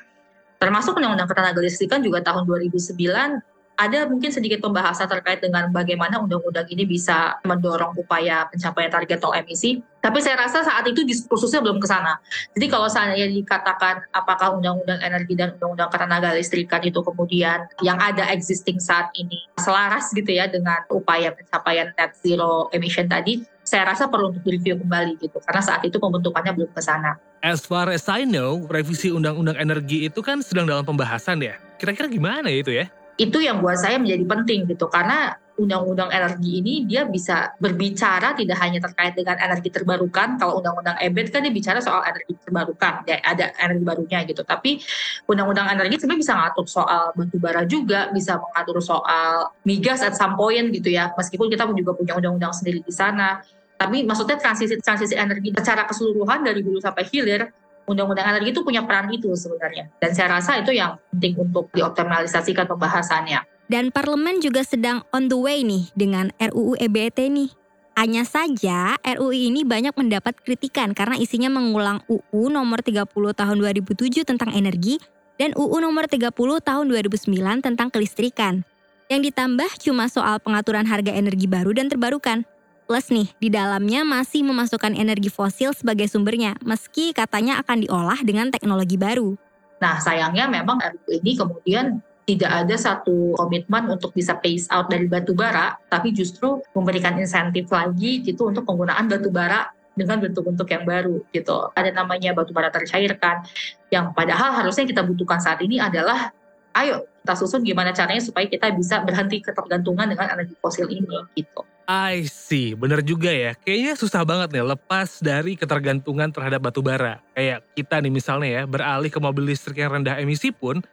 Termasuk 0.62 0.94
Undang-Undang 0.98 1.30
Ketenaga 1.30 1.60
Listrikan 1.62 2.00
juga 2.06 2.22
tahun 2.22 2.46
2009 2.46 3.57
ada 3.78 4.10
mungkin 4.10 4.34
sedikit 4.34 4.58
pembahasan 4.58 5.06
terkait 5.06 5.38
dengan 5.38 5.70
bagaimana 5.70 6.18
undang-undang 6.18 6.66
ini 6.74 6.84
bisa 6.90 7.38
mendorong 7.46 7.94
upaya 7.94 8.50
pencapaian 8.50 8.90
target 8.90 9.22
nol 9.22 9.38
emisi. 9.38 9.86
Tapi 10.02 10.18
saya 10.18 10.42
rasa 10.42 10.66
saat 10.66 10.82
itu 10.90 11.06
diskursusnya 11.06 11.62
belum 11.62 11.78
ke 11.78 11.86
sana. 11.86 12.18
Jadi 12.58 12.66
kalau 12.74 12.90
seandainya 12.90 13.30
dikatakan 13.30 14.10
apakah 14.10 14.58
undang-undang 14.58 14.98
energi 15.06 15.38
dan 15.38 15.54
undang-undang 15.58 15.94
ketenaga 15.94 16.34
listrikan 16.34 16.82
itu 16.82 17.06
kemudian 17.06 17.70
yang 17.86 18.02
ada 18.02 18.26
existing 18.34 18.82
saat 18.82 19.14
ini 19.14 19.46
selaras 19.62 20.10
gitu 20.10 20.34
ya 20.34 20.50
dengan 20.50 20.82
upaya 20.90 21.30
pencapaian 21.38 21.94
net 21.94 22.18
zero 22.18 22.74
emission 22.74 23.06
tadi, 23.06 23.46
saya 23.62 23.94
rasa 23.94 24.10
perlu 24.10 24.34
untuk 24.34 24.42
direview 24.42 24.80
kembali 24.82 25.22
gitu. 25.22 25.38
Karena 25.44 25.62
saat 25.62 25.86
itu 25.86 26.02
pembentukannya 26.02 26.56
belum 26.56 26.74
ke 26.74 26.82
sana. 26.82 27.20
As 27.46 27.62
far 27.62 27.94
as 27.94 28.10
I 28.10 28.26
know, 28.26 28.66
revisi 28.66 29.14
Undang-Undang 29.14 29.62
Energi 29.62 30.10
itu 30.10 30.26
kan 30.26 30.42
sedang 30.42 30.66
dalam 30.66 30.82
pembahasan 30.82 31.38
ya. 31.38 31.62
Kira-kira 31.78 32.10
gimana 32.10 32.50
ya 32.50 32.60
itu 32.66 32.74
ya? 32.74 32.90
Itu 33.18 33.38
yang 33.42 33.66
buat 33.66 33.82
saya 33.82 33.98
menjadi 33.98 34.24
penting 34.30 34.60
gitu. 34.70 34.86
Karena 34.88 35.34
undang-undang 35.58 36.14
energi 36.14 36.62
ini 36.62 36.86
dia 36.86 37.10
bisa 37.10 37.58
berbicara 37.58 38.38
tidak 38.38 38.62
hanya 38.62 38.78
terkait 38.78 39.18
dengan 39.18 39.42
energi 39.42 39.74
terbarukan. 39.74 40.38
Kalau 40.38 40.62
undang-undang 40.62 41.02
EBET 41.02 41.34
kan 41.34 41.42
dia 41.42 41.50
bicara 41.50 41.82
soal 41.82 42.06
energi 42.06 42.38
terbarukan. 42.46 43.02
Ya 43.10 43.18
ada 43.26 43.50
energi 43.58 43.84
barunya 43.84 44.22
gitu. 44.30 44.46
Tapi 44.46 44.78
undang-undang 45.26 45.74
energi 45.74 45.98
sebenarnya 45.98 46.22
bisa 46.22 46.34
ngatur 46.38 46.66
soal 46.70 47.04
batu 47.18 47.38
bara 47.42 47.66
juga. 47.66 48.14
Bisa 48.14 48.38
mengatur 48.38 48.78
soal 48.86 49.50
migas 49.66 50.06
at 50.06 50.14
some 50.14 50.38
point 50.38 50.70
gitu 50.70 50.94
ya. 50.94 51.10
Meskipun 51.18 51.50
kita 51.50 51.66
juga 51.74 51.98
punya 51.98 52.14
undang-undang 52.22 52.54
sendiri 52.54 52.86
di 52.86 52.94
sana. 52.94 53.42
Tapi 53.78 54.06
maksudnya 54.06 54.38
transisi 54.38 54.78
transisi 54.78 55.18
energi 55.18 55.54
secara 55.58 55.90
keseluruhan 55.90 56.46
dari 56.46 56.62
hulu 56.62 56.82
sampai 56.82 57.06
hilir 57.10 57.50
undang-undang 57.88 58.28
energi 58.28 58.52
itu 58.52 58.62
punya 58.62 58.84
peran 58.84 59.08
itu 59.10 59.32
sebenarnya. 59.34 59.88
Dan 59.98 60.12
saya 60.12 60.38
rasa 60.38 60.60
itu 60.60 60.76
yang 60.76 61.00
penting 61.16 61.40
untuk 61.40 61.72
dioptimalisasikan 61.72 62.68
pembahasannya. 62.68 63.42
Dan 63.68 63.92
parlemen 63.92 64.44
juga 64.44 64.64
sedang 64.64 65.04
on 65.16 65.32
the 65.32 65.40
way 65.40 65.64
nih 65.64 65.92
dengan 65.96 66.32
RUU 66.40 66.76
EBT 66.78 67.32
nih. 67.32 67.50
Hanya 67.98 68.24
saja 68.30 68.94
RUU 69.02 69.34
ini 69.34 69.66
banyak 69.66 69.96
mendapat 69.98 70.38
kritikan 70.46 70.94
karena 70.94 71.18
isinya 71.18 71.50
mengulang 71.50 72.06
UU 72.06 72.54
nomor 72.54 72.86
30 72.86 73.10
tahun 73.10 73.56
2007 73.58 74.22
tentang 74.22 74.54
energi 74.54 75.02
dan 75.42 75.52
UU 75.58 75.82
nomor 75.82 76.06
30 76.06 76.30
tahun 76.62 76.86
2009 76.94 77.66
tentang 77.66 77.88
kelistrikan. 77.90 78.62
Yang 79.08 79.32
ditambah 79.32 79.72
cuma 79.82 80.12
soal 80.12 80.38
pengaturan 80.44 80.84
harga 80.84 81.16
energi 81.16 81.48
baru 81.48 81.72
dan 81.74 81.88
terbarukan. 81.88 82.44
Plus 82.88 83.12
nih, 83.12 83.28
di 83.36 83.52
dalamnya 83.52 84.08
masih 84.08 84.48
memasukkan 84.48 84.96
energi 84.96 85.28
fosil 85.28 85.76
sebagai 85.76 86.08
sumbernya, 86.08 86.56
meski 86.64 87.12
katanya 87.12 87.60
akan 87.60 87.84
diolah 87.84 88.16
dengan 88.24 88.48
teknologi 88.48 88.96
baru. 88.96 89.36
Nah, 89.84 90.00
sayangnya 90.00 90.48
memang 90.48 90.80
RUU 90.80 91.20
ini 91.20 91.36
kemudian 91.36 92.00
tidak 92.24 92.48
ada 92.64 92.76
satu 92.80 93.36
komitmen 93.36 93.92
untuk 93.92 94.16
bisa 94.16 94.40
phase 94.40 94.72
out 94.72 94.88
dari 94.88 95.04
batu 95.12 95.36
bara, 95.36 95.76
tapi 95.92 96.16
justru 96.16 96.64
memberikan 96.72 97.20
insentif 97.20 97.68
lagi 97.76 98.24
gitu 98.24 98.48
untuk 98.48 98.64
penggunaan 98.64 99.12
batu 99.12 99.36
bara 99.36 99.68
dengan 99.92 100.24
bentuk-bentuk 100.24 100.72
yang 100.72 100.88
baru 100.88 101.20
gitu. 101.36 101.68
Ada 101.76 101.92
namanya 101.92 102.32
batu 102.32 102.56
bara 102.56 102.72
tercairkan, 102.72 103.44
yang 103.92 104.16
padahal 104.16 104.64
harusnya 104.64 104.88
kita 104.88 105.04
butuhkan 105.04 105.44
saat 105.44 105.60
ini 105.60 105.76
adalah 105.76 106.32
ayo 106.80 107.04
kita 107.04 107.36
susun 107.36 107.68
gimana 107.68 107.92
caranya 107.92 108.24
supaya 108.24 108.48
kita 108.48 108.72
bisa 108.72 109.04
berhenti 109.04 109.44
ketergantungan 109.44 110.08
dengan 110.08 110.40
energi 110.40 110.56
fosil 110.64 110.88
ini 110.88 111.04
gitu. 111.36 111.68
I 111.88 112.28
see, 112.28 112.76
bener 112.76 113.00
juga 113.00 113.32
ya. 113.32 113.56
Kayaknya 113.56 113.96
susah 113.96 114.28
banget 114.28 114.52
nih 114.52 114.76
lepas 114.76 115.24
dari 115.24 115.56
ketergantungan 115.56 116.28
terhadap 116.36 116.60
batu 116.60 116.84
bara. 116.84 117.24
Kayak 117.32 117.64
kita 117.80 118.04
nih 118.04 118.12
misalnya 118.12 118.50
ya, 118.52 118.64
beralih 118.68 119.08
ke 119.08 119.20
mobil 119.24 119.48
listrik 119.48 119.80
yang 119.80 119.96
rendah 119.96 120.20
emisi 120.20 120.52
pun, 120.52 120.84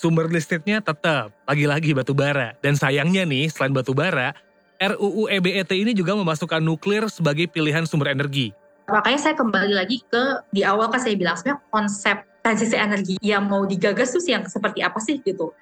sumber 0.00 0.32
listriknya 0.32 0.80
tetap 0.80 1.36
lagi-lagi 1.44 1.92
batu 1.92 2.16
bara. 2.16 2.56
Dan 2.64 2.80
sayangnya 2.80 3.28
nih, 3.28 3.52
selain 3.52 3.76
batu 3.76 3.92
bara, 3.92 4.32
RUU 4.80 5.28
EBET 5.28 5.68
ini 5.76 5.92
juga 5.92 6.16
memasukkan 6.16 6.64
nuklir 6.64 7.12
sebagai 7.12 7.44
pilihan 7.52 7.84
sumber 7.84 8.16
energi. 8.16 8.56
Makanya 8.88 9.20
saya 9.20 9.34
kembali 9.36 9.76
lagi 9.76 10.00
ke 10.08 10.48
di 10.48 10.64
awal 10.64 10.88
kan 10.88 10.98
saya 10.98 11.12
bilang 11.12 11.36
sebenarnya 11.36 11.60
konsep 11.68 12.16
transisi 12.40 12.74
energi 12.74 13.14
yang 13.22 13.46
mau 13.46 13.62
digagas 13.68 14.10
tuh 14.10 14.24
yang 14.26 14.48
seperti 14.48 14.80
apa 14.80 14.96
sih 14.98 15.20
gitu. 15.20 15.52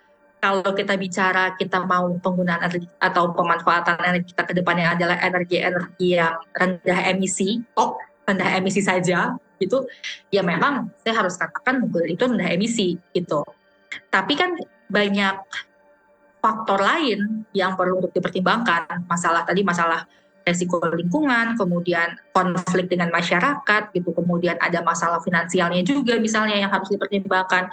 Kalau 0.41 0.73
kita 0.73 0.97
bicara 0.97 1.53
kita 1.61 1.85
mau 1.85 2.09
penggunaan 2.17 2.65
energi 2.65 2.89
atau 2.97 3.29
pemanfaatan 3.37 4.01
energi 4.09 4.33
kita 4.33 4.49
ke 4.49 4.57
depannya 4.57 4.97
adalah 4.97 5.21
energi-energi 5.21 6.17
yang 6.17 6.41
rendah 6.57 7.01
emisi, 7.13 7.61
oh 7.77 8.01
rendah 8.25 8.57
emisi 8.57 8.81
saja 8.81 9.37
gitu, 9.61 9.85
ya 10.33 10.41
memang 10.41 10.89
saya 11.05 11.21
harus 11.21 11.37
katakan 11.37 11.85
nuklir 11.85 12.17
itu 12.17 12.25
rendah 12.25 12.57
emisi 12.57 12.97
gitu. 13.13 13.45
Tapi 14.09 14.33
kan 14.33 14.57
banyak 14.89 15.37
faktor 16.41 16.81
lain 16.81 17.45
yang 17.53 17.77
perlu 17.77 18.01
untuk 18.01 18.17
dipertimbangkan. 18.17 19.05
Masalah 19.05 19.45
tadi 19.45 19.61
masalah 19.61 20.09
resiko 20.47 20.81
lingkungan, 20.83 21.55
kemudian 21.55 22.17
konflik 22.33 22.89
dengan 22.89 23.13
masyarakat 23.13 23.93
gitu, 23.93 24.11
kemudian 24.17 24.57
ada 24.59 24.81
masalah 24.81 25.21
finansialnya 25.21 25.85
juga 25.85 26.17
misalnya 26.19 26.57
yang 26.57 26.71
harus 26.73 26.89
dipertimbangkan. 26.91 27.69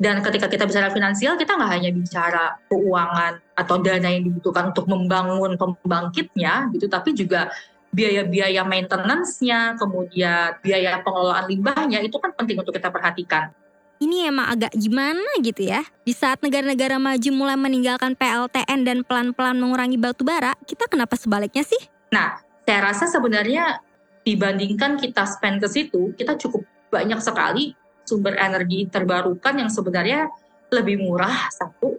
Dan 0.00 0.24
ketika 0.24 0.48
kita 0.48 0.64
bicara 0.64 0.88
finansial, 0.90 1.36
kita 1.36 1.54
nggak 1.54 1.72
hanya 1.72 1.90
bicara 1.92 2.44
keuangan 2.72 3.40
atau 3.56 3.76
dana 3.80 4.08
yang 4.08 4.24
dibutuhkan 4.26 4.72
untuk 4.72 4.88
membangun 4.88 5.54
pembangkitnya 5.56 6.72
gitu, 6.72 6.86
tapi 6.88 7.12
juga 7.16 7.52
biaya-biaya 7.96 8.60
maintenance-nya, 8.66 9.80
kemudian 9.80 10.60
biaya 10.60 11.00
pengelolaan 11.00 11.48
limbahnya 11.48 12.04
itu 12.04 12.20
kan 12.20 12.34
penting 12.36 12.60
untuk 12.60 12.76
kita 12.76 12.92
perhatikan 12.92 13.48
ini 13.96 14.28
emang 14.28 14.52
agak 14.52 14.72
gimana 14.76 15.24
gitu 15.40 15.72
ya. 15.72 15.80
Di 16.04 16.12
saat 16.12 16.44
negara-negara 16.44 17.00
maju 17.00 17.30
mulai 17.32 17.56
meninggalkan 17.56 18.12
PLTN 18.12 18.84
dan 18.84 18.98
pelan-pelan 19.06 19.56
mengurangi 19.56 19.96
batu 19.96 20.20
bara, 20.20 20.52
kita 20.68 20.84
kenapa 20.88 21.16
sebaliknya 21.16 21.64
sih? 21.64 21.95
Nah, 22.12 22.38
saya 22.66 22.80
rasa 22.92 23.06
sebenarnya 23.10 23.82
dibandingkan 24.26 24.98
kita 24.98 25.22
spend 25.26 25.62
ke 25.62 25.68
situ, 25.70 26.10
kita 26.18 26.34
cukup 26.34 26.66
banyak 26.90 27.18
sekali 27.22 27.74
sumber 28.06 28.38
energi 28.38 28.86
terbarukan 28.86 29.54
yang 29.54 29.70
sebenarnya 29.70 30.30
lebih 30.70 31.02
murah 31.02 31.50
satu, 31.50 31.98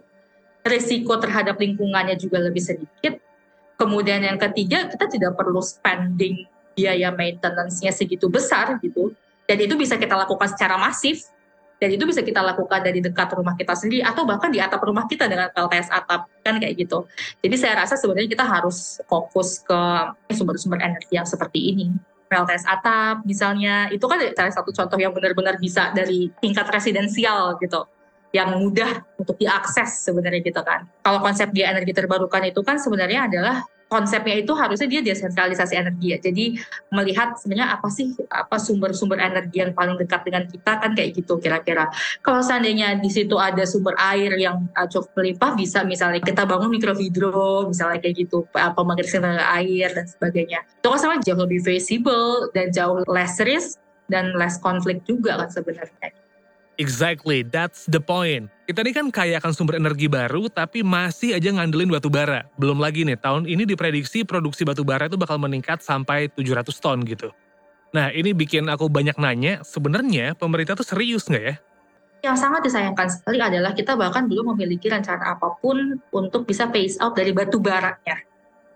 risiko 0.64 1.16
terhadap 1.16 1.56
lingkungannya 1.56 2.16
juga 2.20 2.40
lebih 2.40 2.60
sedikit. 2.60 3.16
Kemudian 3.80 4.24
yang 4.24 4.36
ketiga, 4.36 4.90
kita 4.90 5.06
tidak 5.08 5.32
perlu 5.38 5.62
spending 5.64 6.44
biaya 6.76 7.08
maintenance-nya 7.14 7.94
segitu 7.94 8.28
besar 8.28 8.76
gitu. 8.82 9.14
Dan 9.48 9.56
itu 9.64 9.74
bisa 9.80 9.96
kita 9.96 10.12
lakukan 10.12 10.52
secara 10.52 10.76
masif 10.76 11.24
dan 11.78 11.88
itu 11.94 12.04
bisa 12.04 12.26
kita 12.26 12.42
lakukan 12.42 12.82
dari 12.82 12.98
dekat 12.98 13.30
rumah 13.38 13.54
kita 13.54 13.74
sendiri 13.78 14.02
atau 14.02 14.26
bahkan 14.26 14.50
di 14.50 14.58
atap 14.58 14.82
rumah 14.82 15.06
kita 15.06 15.30
dengan 15.30 15.46
PLTS 15.54 15.88
atap 15.94 16.26
kan 16.42 16.58
kayak 16.58 16.74
gitu. 16.74 17.06
Jadi 17.38 17.54
saya 17.54 17.86
rasa 17.86 17.94
sebenarnya 17.94 18.26
kita 18.26 18.44
harus 18.44 18.98
fokus 19.06 19.62
ke 19.62 19.80
sumber-sumber 20.34 20.82
energi 20.82 21.14
yang 21.14 21.26
seperti 21.26 21.70
ini. 21.70 21.94
PLTS 22.28 22.68
atap 22.68 23.24
misalnya 23.24 23.88
itu 23.88 24.04
kan 24.04 24.20
salah 24.36 24.52
satu 24.52 24.68
contoh 24.74 24.98
yang 25.00 25.16
benar-benar 25.16 25.56
bisa 25.56 25.94
dari 25.96 26.28
tingkat 26.44 26.68
residensial 26.68 27.56
gitu 27.56 27.88
yang 28.36 28.60
mudah 28.60 29.00
untuk 29.16 29.40
diakses 29.40 30.04
sebenarnya 30.04 30.44
gitu 30.44 30.60
kan. 30.60 30.84
Kalau 31.00 31.24
konsep 31.24 31.48
dia 31.56 31.72
energi 31.72 31.96
terbarukan 31.96 32.44
itu 32.44 32.60
kan 32.60 32.76
sebenarnya 32.76 33.24
adalah 33.24 33.64
konsepnya 33.88 34.44
itu 34.44 34.52
harusnya 34.52 34.86
dia 34.86 35.00
desentralisasi 35.02 35.74
energi 35.74 36.06
ya. 36.14 36.18
Jadi 36.20 36.44
melihat 36.92 37.34
sebenarnya 37.40 37.74
apa 37.74 37.88
sih 37.88 38.12
apa 38.28 38.60
sumber-sumber 38.60 39.16
energi 39.16 39.64
yang 39.64 39.72
paling 39.72 39.96
dekat 39.96 40.28
dengan 40.28 40.44
kita 40.44 40.72
kan 40.78 40.92
kayak 40.92 41.16
gitu 41.16 41.40
kira-kira. 41.40 41.88
Kalau 42.20 42.44
seandainya 42.44 43.00
di 43.00 43.08
situ 43.08 43.34
ada 43.40 43.64
sumber 43.64 43.96
air 43.96 44.36
yang 44.36 44.68
uh, 44.76 44.86
cukup 44.86 45.10
melimpah 45.16 45.56
bisa 45.56 45.82
misalnya 45.82 46.20
kita 46.20 46.44
bangun 46.44 46.68
mikrohidro 46.68 47.66
misalnya 47.72 47.98
kayak 48.04 48.28
gitu 48.28 48.44
pembangkit 48.52 49.08
tenaga 49.08 49.44
air 49.56 49.88
dan 49.96 50.04
sebagainya. 50.04 50.60
Itu 50.78 50.92
kan 50.92 51.00
sama 51.00 51.16
jauh 51.24 51.40
lebih 51.40 51.64
visible 51.64 52.52
dan 52.52 52.70
jauh 52.70 53.02
less 53.08 53.40
risk 53.40 53.80
dan 54.12 54.36
less 54.36 54.60
konflik 54.60 55.00
juga 55.08 55.40
kan 55.40 55.48
sebenarnya. 55.48 56.27
Exactly, 56.78 57.42
that's 57.42 57.90
the 57.90 57.98
point. 57.98 58.46
Kita 58.70 58.86
ini 58.86 58.94
kan 58.94 59.10
kaya 59.10 59.42
akan 59.42 59.50
sumber 59.50 59.82
energi 59.82 60.06
baru, 60.06 60.46
tapi 60.46 60.86
masih 60.86 61.34
aja 61.34 61.50
ngandelin 61.50 61.90
batu 61.90 62.06
bara. 62.06 62.46
Belum 62.54 62.78
lagi 62.78 63.02
nih, 63.02 63.18
tahun 63.18 63.50
ini 63.50 63.66
diprediksi 63.66 64.22
produksi 64.22 64.62
batu 64.62 64.86
bara 64.86 65.10
itu 65.10 65.18
bakal 65.18 65.42
meningkat 65.42 65.82
sampai 65.82 66.30
700 66.30 66.70
ton 66.78 67.02
gitu. 67.02 67.34
Nah, 67.90 68.14
ini 68.14 68.30
bikin 68.30 68.70
aku 68.70 68.86
banyak 68.86 69.18
nanya, 69.18 69.66
sebenarnya 69.66 70.38
pemerintah 70.38 70.78
tuh 70.78 70.86
serius 70.86 71.26
nggak 71.26 71.44
ya? 71.50 71.54
Yang 72.30 72.36
sangat 72.46 72.60
disayangkan 72.62 73.08
sekali 73.10 73.42
adalah 73.42 73.74
kita 73.74 73.98
bahkan 73.98 74.30
belum 74.30 74.54
memiliki 74.54 74.86
rencana 74.86 75.34
apa 75.34 75.58
pun 75.58 75.98
untuk 76.14 76.46
bisa 76.46 76.70
phase 76.70 76.94
out 77.02 77.18
dari 77.18 77.34
batu 77.34 77.58
baranya. 77.58 78.22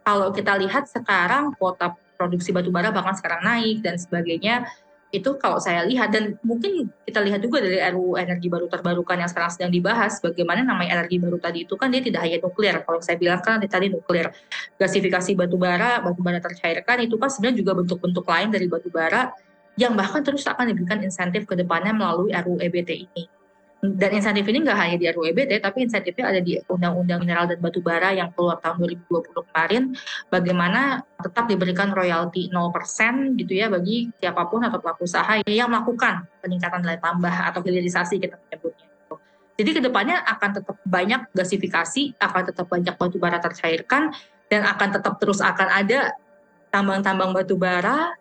Kalau 0.03 0.35
kita 0.35 0.59
lihat 0.59 0.91
sekarang 0.91 1.55
kuota 1.55 1.95
produksi 2.19 2.51
batu 2.51 2.75
bara 2.75 2.91
bahkan 2.91 3.15
sekarang 3.15 3.47
naik 3.47 3.79
dan 3.87 3.95
sebagainya, 3.95 4.67
itu 5.13 5.37
kalau 5.37 5.61
saya 5.61 5.85
lihat 5.85 6.09
dan 6.09 6.41
mungkin 6.41 6.89
kita 7.05 7.21
lihat 7.21 7.45
juga 7.45 7.61
dari 7.61 7.77
RUU 7.93 8.17
energi 8.17 8.49
baru 8.49 8.65
terbarukan 8.65 9.21
yang 9.21 9.29
sekarang 9.29 9.53
sedang 9.53 9.69
dibahas 9.69 10.17
bagaimana 10.25 10.65
namanya 10.65 10.97
energi 10.97 11.21
baru 11.21 11.37
tadi 11.37 11.69
itu 11.69 11.77
kan 11.77 11.93
dia 11.93 12.01
tidak 12.01 12.25
hanya 12.25 12.41
nuklir. 12.41 12.81
Kalau 12.81 13.01
saya 13.05 13.21
bilang 13.21 13.45
kan 13.45 13.61
tadi 13.61 13.93
nuklir. 13.93 14.33
Gasifikasi 14.81 15.37
batu 15.37 15.61
bara 15.61 16.01
batu 16.01 16.25
bara 16.25 16.41
tercairkan 16.41 17.05
itu 17.05 17.21
kan 17.21 17.29
sebenarnya 17.29 17.61
juga 17.61 17.73
bentuk-bentuk 17.85 18.25
lain 18.25 18.49
dari 18.49 18.67
batu 18.73 18.89
bara 18.89 19.37
yang 19.77 19.93
bahkan 19.93 20.25
terus 20.25 20.49
akan 20.49 20.73
diberikan 20.73 21.05
insentif 21.05 21.45
ke 21.45 21.61
depannya 21.61 21.93
melalui 21.93 22.33
RUU 22.33 22.57
EBT 22.65 22.91
ini 23.05 23.42
dan 23.83 24.15
insentif 24.15 24.47
ini 24.47 24.63
nggak 24.63 24.79
hanya 24.79 24.95
di 24.95 25.11
RUU 25.11 25.35
EBT, 25.35 25.59
tapi 25.59 25.83
insentifnya 25.83 26.31
ada 26.31 26.39
di 26.39 26.55
Undang-Undang 26.71 27.19
Mineral 27.27 27.51
dan 27.51 27.59
Batu 27.59 27.83
Bara 27.83 28.15
yang 28.15 28.31
keluar 28.31 28.63
tahun 28.63 28.79
2020 28.79 29.35
kemarin, 29.51 29.83
bagaimana 30.31 31.03
tetap 31.19 31.51
diberikan 31.51 31.91
royalti 31.91 32.47
0% 32.47 33.35
gitu 33.43 33.53
ya 33.59 33.67
bagi 33.67 34.07
siapa 34.23 34.47
pun 34.47 34.63
atau 34.63 34.79
pelaku 34.79 35.03
usaha 35.03 35.43
yang 35.51 35.67
melakukan 35.67 36.31
peningkatan 36.39 36.79
nilai 36.79 37.03
tambah 37.03 37.35
atau 37.35 37.59
hilirisasi 37.59 38.23
kita 38.23 38.39
menyebutnya. 38.39 38.87
Jadi 39.59 39.71
ke 39.75 39.81
depannya 39.83 40.17
akan 40.31 40.51
tetap 40.63 40.77
banyak 40.87 41.21
gasifikasi, 41.35 42.15
akan 42.23 42.43
tetap 42.55 42.67
banyak 42.71 42.95
batu 42.95 43.19
bara 43.19 43.43
tercairkan, 43.43 44.15
dan 44.47 44.63
akan 44.63 44.89
tetap 44.95 45.19
terus 45.19 45.43
akan 45.43 45.69
ada 45.69 46.15
tambang-tambang 46.71 47.35
batu 47.35 47.59
bara 47.59 48.15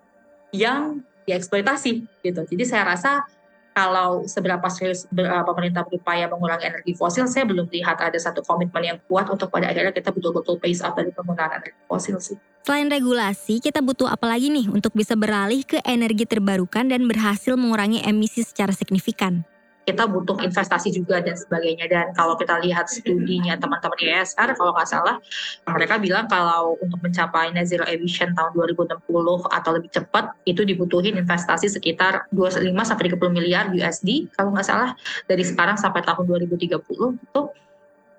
yang 0.50 1.06
dieksploitasi 1.30 2.02
gitu. 2.26 2.42
Jadi 2.50 2.64
saya 2.66 2.98
rasa 2.98 3.30
kalau 3.72 4.28
seberapa 4.28 4.68
serius 4.68 5.08
uh, 5.16 5.44
pemerintah 5.48 5.88
berupaya 5.88 6.28
mengurangi 6.28 6.68
energi 6.68 6.92
fosil, 6.96 7.28
saya 7.28 7.48
belum 7.48 7.72
lihat 7.72 8.04
ada 8.04 8.20
satu 8.20 8.44
komitmen 8.44 8.84
yang 8.84 8.98
kuat 9.08 9.32
untuk 9.32 9.48
pada 9.48 9.72
akhirnya 9.72 9.96
kita 9.96 10.12
betul-betul 10.12 10.60
pace 10.60 10.84
up 10.84 10.96
dari 11.00 11.12
penggunaan 11.16 11.64
energi 11.64 11.82
fosil 11.88 12.20
sih. 12.20 12.38
Selain 12.62 12.86
regulasi, 12.92 13.58
kita 13.58 13.82
butuh 13.82 14.06
apa 14.06 14.30
lagi 14.30 14.54
nih 14.54 14.70
untuk 14.70 14.94
bisa 14.94 15.18
beralih 15.18 15.66
ke 15.66 15.82
energi 15.82 16.30
terbarukan 16.30 16.86
dan 16.86 17.10
berhasil 17.10 17.58
mengurangi 17.58 18.06
emisi 18.06 18.46
secara 18.46 18.70
signifikan? 18.70 19.42
Kita 19.82 20.06
butuh 20.06 20.38
investasi 20.42 20.94
juga 20.94 21.20
dan 21.26 21.34
sebagainya. 21.34 21.90
Dan 21.90 22.06
kalau 22.14 22.38
kita 22.38 22.62
lihat 22.62 22.86
studinya 22.88 23.58
teman-teman 23.58 23.98
ISR, 23.98 24.54
kalau 24.54 24.72
nggak 24.78 24.90
salah, 24.90 25.18
mereka 25.66 25.98
bilang 25.98 26.30
kalau 26.30 26.78
untuk 26.80 27.02
mencapai 27.02 27.50
net 27.50 27.66
zero 27.66 27.86
emission 27.90 28.32
tahun 28.38 28.54
2060 28.54 29.02
atau 29.50 29.72
lebih 29.74 29.90
cepat, 29.90 30.38
itu 30.46 30.62
dibutuhin 30.62 31.18
investasi 31.18 31.68
sekitar 31.70 32.30
25 32.30 32.70
sampai 32.86 33.04
30 33.10 33.34
miliar 33.34 33.64
USD, 33.74 34.30
kalau 34.38 34.54
nggak 34.54 34.68
salah, 34.68 34.94
dari 35.26 35.42
sekarang 35.42 35.78
sampai 35.78 36.06
tahun 36.06 36.30
2030 36.30 36.78
itu 37.18 37.42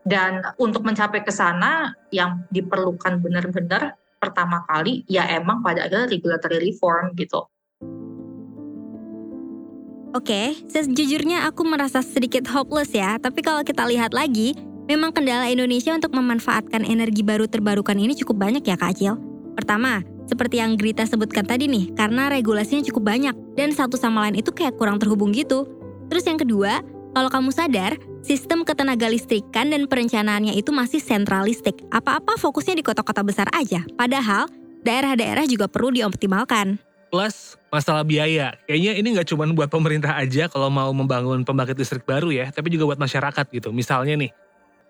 Dan 0.03 0.43
untuk 0.59 0.83
mencapai 0.83 1.23
ke 1.23 1.31
sana 1.31 1.95
yang 2.11 2.43
diperlukan 2.51 3.23
benar-benar 3.23 3.95
pertama 4.19 4.67
kali 4.67 5.07
ya 5.07 5.31
emang 5.31 5.63
pada 5.63 5.87
akhirnya 5.87 6.11
regulatory 6.11 6.59
reform 6.59 7.15
gitu. 7.15 7.47
Oke, 10.13 10.53
sejujurnya 10.69 11.49
aku 11.49 11.65
merasa 11.65 12.05
sedikit 12.05 12.45
hopeless 12.53 12.93
ya, 12.93 13.17
tapi 13.17 13.41
kalau 13.41 13.65
kita 13.65 13.81
lihat 13.89 14.13
lagi, 14.13 14.53
memang 14.85 15.09
kendala 15.09 15.49
Indonesia 15.49 15.89
untuk 15.97 16.13
memanfaatkan 16.13 16.85
energi 16.85 17.25
baru 17.25 17.49
terbarukan 17.49 17.97
ini 17.97 18.13
cukup 18.21 18.45
banyak 18.45 18.61
ya 18.61 18.77
Kak 18.77 18.93
Acil. 18.93 19.17
Pertama, 19.57 20.05
seperti 20.29 20.61
yang 20.61 20.77
Grita 20.77 21.09
sebutkan 21.09 21.49
tadi 21.49 21.65
nih, 21.65 21.97
karena 21.97 22.29
regulasinya 22.29 22.85
cukup 22.93 23.09
banyak 23.09 23.33
dan 23.57 23.73
satu 23.73 23.97
sama 23.97 24.29
lain 24.29 24.45
itu 24.45 24.53
kayak 24.53 24.77
kurang 24.77 25.01
terhubung 25.01 25.33
gitu. 25.33 25.65
Terus 26.13 26.29
yang 26.29 26.37
kedua, 26.37 26.85
kalau 27.17 27.33
kamu 27.33 27.49
sadar, 27.49 27.97
sistem 28.21 28.69
ketenaga 28.69 29.09
listrikan 29.09 29.73
dan 29.73 29.89
perencanaannya 29.89 30.53
itu 30.61 30.77
masih 30.77 31.01
sentralistik. 31.01 31.89
Apa-apa 31.89 32.37
fokusnya 32.37 32.77
di 32.77 32.85
kota-kota 32.85 33.25
besar 33.25 33.49
aja, 33.57 33.81
padahal 33.97 34.45
daerah-daerah 34.85 35.49
juga 35.49 35.73
perlu 35.73 35.89
dioptimalkan. 35.97 36.77
Plus 37.09 37.62
masalah 37.73 38.05
biaya. 38.05 38.53
Kayaknya 38.69 38.93
ini 39.01 39.09
nggak 39.17 39.27
cuma 39.33 39.49
buat 39.49 39.73
pemerintah 39.73 40.13
aja 40.13 40.47
kalau 40.53 40.69
mau 40.69 40.93
membangun 40.93 41.41
pembangkit 41.41 41.81
listrik 41.81 42.05
baru 42.05 42.29
ya, 42.29 42.53
tapi 42.53 42.69
juga 42.69 42.93
buat 42.93 43.01
masyarakat 43.01 43.49
gitu. 43.49 43.73
Misalnya 43.73 44.13
nih, 44.21 44.31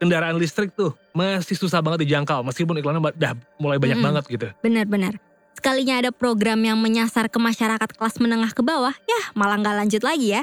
kendaraan 0.03 0.35
listrik 0.35 0.75
tuh 0.75 0.91
masih 1.15 1.55
susah 1.55 1.79
banget 1.79 2.11
dijangkau 2.11 2.43
meskipun 2.43 2.75
iklannya 2.83 2.99
udah 2.99 3.39
mulai 3.63 3.79
banyak 3.79 4.03
Mm-mm. 4.03 4.09
banget 4.11 4.25
gitu. 4.27 4.47
Benar-benar. 4.59 5.15
Sekalinya 5.55 6.03
ada 6.03 6.11
program 6.11 6.59
yang 6.59 6.75
menyasar 6.83 7.31
ke 7.31 7.39
masyarakat 7.39 7.95
kelas 7.95 8.19
menengah 8.19 8.51
ke 8.51 8.67
bawah, 8.67 8.93
ya 9.07 9.21
malah 9.39 9.63
nggak 9.63 9.77
lanjut 9.87 10.03
lagi 10.03 10.35
ya. 10.35 10.43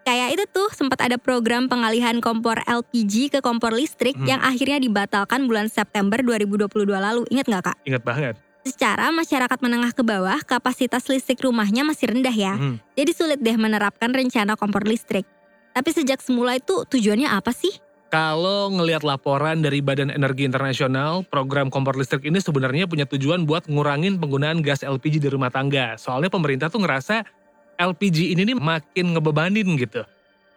Kayak 0.00 0.38
itu 0.38 0.44
tuh 0.48 0.68
sempat 0.72 0.96
ada 1.04 1.20
program 1.20 1.68
pengalihan 1.68 2.16
kompor 2.24 2.56
LPG 2.64 3.36
ke 3.36 3.38
kompor 3.44 3.76
listrik 3.76 4.16
Hmm. 4.16 4.24
yang 4.30 4.40
akhirnya 4.40 4.80
dibatalkan 4.80 5.44
bulan 5.44 5.68
September 5.68 6.22
2022 6.24 6.96
lalu. 6.96 7.28
Ingat 7.28 7.46
nggak 7.50 7.62
kak? 7.66 7.76
Ingat 7.84 8.02
banget. 8.06 8.34
Secara 8.60 9.08
masyarakat 9.08 9.58
menengah 9.64 9.96
ke 9.96 10.04
bawah, 10.04 10.36
kapasitas 10.44 11.08
listrik 11.08 11.40
rumahnya 11.40 11.80
masih 11.80 12.12
rendah 12.12 12.34
ya. 12.34 12.54
Hmm. 12.60 12.76
Jadi 12.92 13.10
sulit 13.16 13.40
deh 13.40 13.56
menerapkan 13.56 14.12
rencana 14.12 14.52
kompor 14.52 14.84
listrik. 14.84 15.24
Tapi 15.72 15.90
sejak 15.96 16.20
semula 16.20 16.60
itu 16.60 16.84
tujuannya 16.84 17.30
apa 17.30 17.56
sih? 17.56 17.72
Kalau 18.10 18.74
ngelihat 18.74 19.06
laporan 19.06 19.62
dari 19.62 19.78
Badan 19.78 20.10
Energi 20.10 20.42
Internasional, 20.42 21.22
program 21.24 21.70
kompor 21.70 21.94
listrik 21.94 22.26
ini 22.26 22.42
sebenarnya 22.42 22.90
punya 22.90 23.06
tujuan 23.06 23.46
buat 23.46 23.70
ngurangin 23.70 24.18
penggunaan 24.18 24.60
gas 24.66 24.82
LPG 24.82 25.22
di 25.22 25.30
rumah 25.30 25.48
tangga. 25.48 25.94
Soalnya 25.94 26.28
pemerintah 26.28 26.66
tuh 26.68 26.82
ngerasa 26.82 27.22
LPG 27.78 28.34
ini 28.34 28.50
nih 28.50 28.58
makin 28.58 29.14
ngebebanin 29.14 29.78
gitu. 29.78 30.04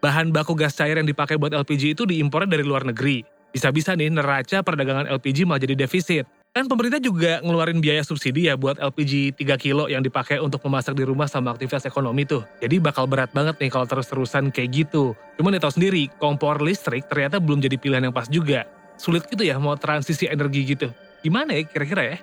Bahan 0.03 0.35
baku 0.35 0.57
gas 0.59 0.75
cair 0.75 0.99
yang 0.99 1.07
dipakai 1.07 1.39
buat 1.39 1.55
LPG 1.55 1.95
itu 1.95 2.03
diimpor 2.03 2.43
dari 2.49 2.65
luar 2.65 2.83
negeri. 2.83 3.23
Bisa-bisa 3.53 3.95
nih 3.95 4.11
neraca 4.11 4.65
perdagangan 4.65 5.07
LPG 5.07 5.47
malah 5.47 5.61
jadi 5.61 5.77
defisit. 5.77 6.27
Kan 6.53 6.69
pemerintah 6.69 7.01
juga 7.01 7.41
ngeluarin 7.41 7.81
biaya 7.81 8.05
subsidi 8.05 8.45
ya 8.45 8.53
buat 8.53 8.77
LPG 8.77 9.41
3 9.41 9.57
kilo 9.57 9.89
yang 9.89 10.05
dipakai 10.05 10.37
untuk 10.37 10.61
memasak 10.61 10.93
di 10.93 11.01
rumah 11.01 11.25
sama 11.25 11.49
aktivitas 11.49 11.89
ekonomi 11.89 12.29
tuh. 12.29 12.45
Jadi 12.61 12.77
bakal 12.77 13.09
berat 13.09 13.33
banget 13.33 13.57
nih 13.57 13.73
kalau 13.73 13.89
terus-terusan 13.89 14.53
kayak 14.53 14.85
gitu. 14.85 15.17
Cuman 15.41 15.57
ya 15.57 15.65
tahu 15.65 15.81
sendiri, 15.81 16.13
kompor 16.21 16.61
listrik 16.61 17.09
ternyata 17.09 17.41
belum 17.41 17.57
jadi 17.57 17.73
pilihan 17.73 18.05
yang 18.05 18.13
pas 18.13 18.29
juga. 18.29 18.69
Sulit 19.01 19.25
gitu 19.33 19.41
ya 19.41 19.57
mau 19.57 19.73
transisi 19.73 20.29
energi 20.29 20.77
gitu. 20.77 20.93
Gimana 21.25 21.57
ya 21.57 21.65
kira-kira 21.65 22.03
ya? 22.05 22.17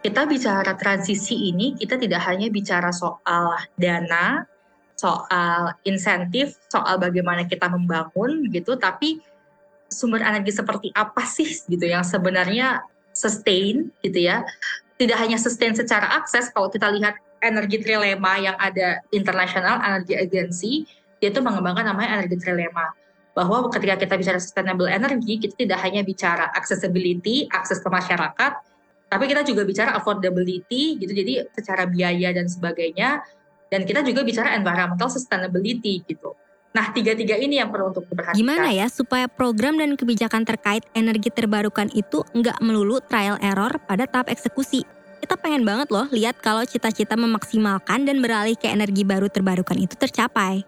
Kita 0.00 0.24
bicara 0.24 0.72
transisi 0.72 1.52
ini, 1.52 1.76
kita 1.76 2.00
tidak 2.00 2.24
hanya 2.24 2.48
bicara 2.48 2.88
soal 2.88 3.52
dana, 3.76 4.48
soal 4.96 5.76
insentif, 5.84 6.56
soal 6.72 6.96
bagaimana 6.96 7.44
kita 7.44 7.68
membangun 7.68 8.48
gitu, 8.48 8.80
tapi 8.80 9.20
sumber 9.92 10.24
energi 10.24 10.56
seperti 10.56 10.88
apa 10.96 11.20
sih 11.28 11.68
gitu 11.68 11.84
yang 11.84 12.00
sebenarnya 12.00 12.80
sustain 13.22 13.94
gitu 14.02 14.18
ya. 14.18 14.42
Tidak 14.98 15.14
hanya 15.14 15.38
sustain 15.38 15.74
secara 15.78 16.18
akses, 16.18 16.50
kalau 16.50 16.66
kita 16.66 16.90
lihat 16.90 17.14
energi 17.42 17.78
trilema 17.82 18.38
yang 18.38 18.54
ada 18.58 19.02
internasional 19.14 19.78
energy 19.82 20.14
agency, 20.14 20.72
dia 21.22 21.30
itu 21.30 21.38
mengembangkan 21.38 21.86
namanya 21.86 22.22
energi 22.22 22.38
trilema. 22.38 22.90
Bahwa 23.32 23.70
ketika 23.70 23.96
kita 23.96 24.14
bicara 24.18 24.38
sustainable 24.42 24.90
energy, 24.90 25.38
kita 25.40 25.54
tidak 25.56 25.78
hanya 25.82 26.02
bicara 26.02 26.50
accessibility, 26.52 27.48
akses 27.50 27.80
ke 27.80 27.88
masyarakat, 27.88 28.52
tapi 29.12 29.28
kita 29.28 29.44
juga 29.44 29.68
bicara 29.68 29.92
affordability 29.92 30.96
gitu 30.96 31.12
jadi 31.12 31.44
secara 31.52 31.84
biaya 31.84 32.32
dan 32.32 32.48
sebagainya 32.48 33.20
dan 33.68 33.84
kita 33.84 34.00
juga 34.00 34.24
bicara 34.24 34.56
environmental 34.56 35.12
sustainability 35.12 36.00
gitu 36.08 36.32
nah 36.72 36.88
tiga-tiga 36.88 37.36
ini 37.36 37.60
yang 37.60 37.68
perlu 37.68 37.92
untuk 37.92 38.08
diperhatikan 38.08 38.40
Gimana 38.40 38.72
ya 38.72 38.88
supaya 38.88 39.28
program 39.28 39.76
dan 39.76 39.92
kebijakan 39.92 40.48
terkait 40.48 40.84
energi 40.96 41.28
terbarukan 41.28 41.92
itu 41.92 42.24
nggak 42.32 42.64
melulu 42.64 42.96
trial 43.04 43.36
error 43.44 43.76
pada 43.84 44.08
tahap 44.08 44.32
eksekusi? 44.32 44.80
Kita 45.20 45.36
pengen 45.38 45.62
banget 45.62 45.92
loh 45.92 46.08
lihat 46.10 46.40
kalau 46.40 46.64
cita-cita 46.64 47.14
memaksimalkan 47.14 48.08
dan 48.08 48.18
beralih 48.24 48.56
ke 48.58 48.66
energi 48.66 49.04
baru 49.04 49.28
terbarukan 49.30 49.78
itu 49.78 49.94
tercapai. 49.94 50.64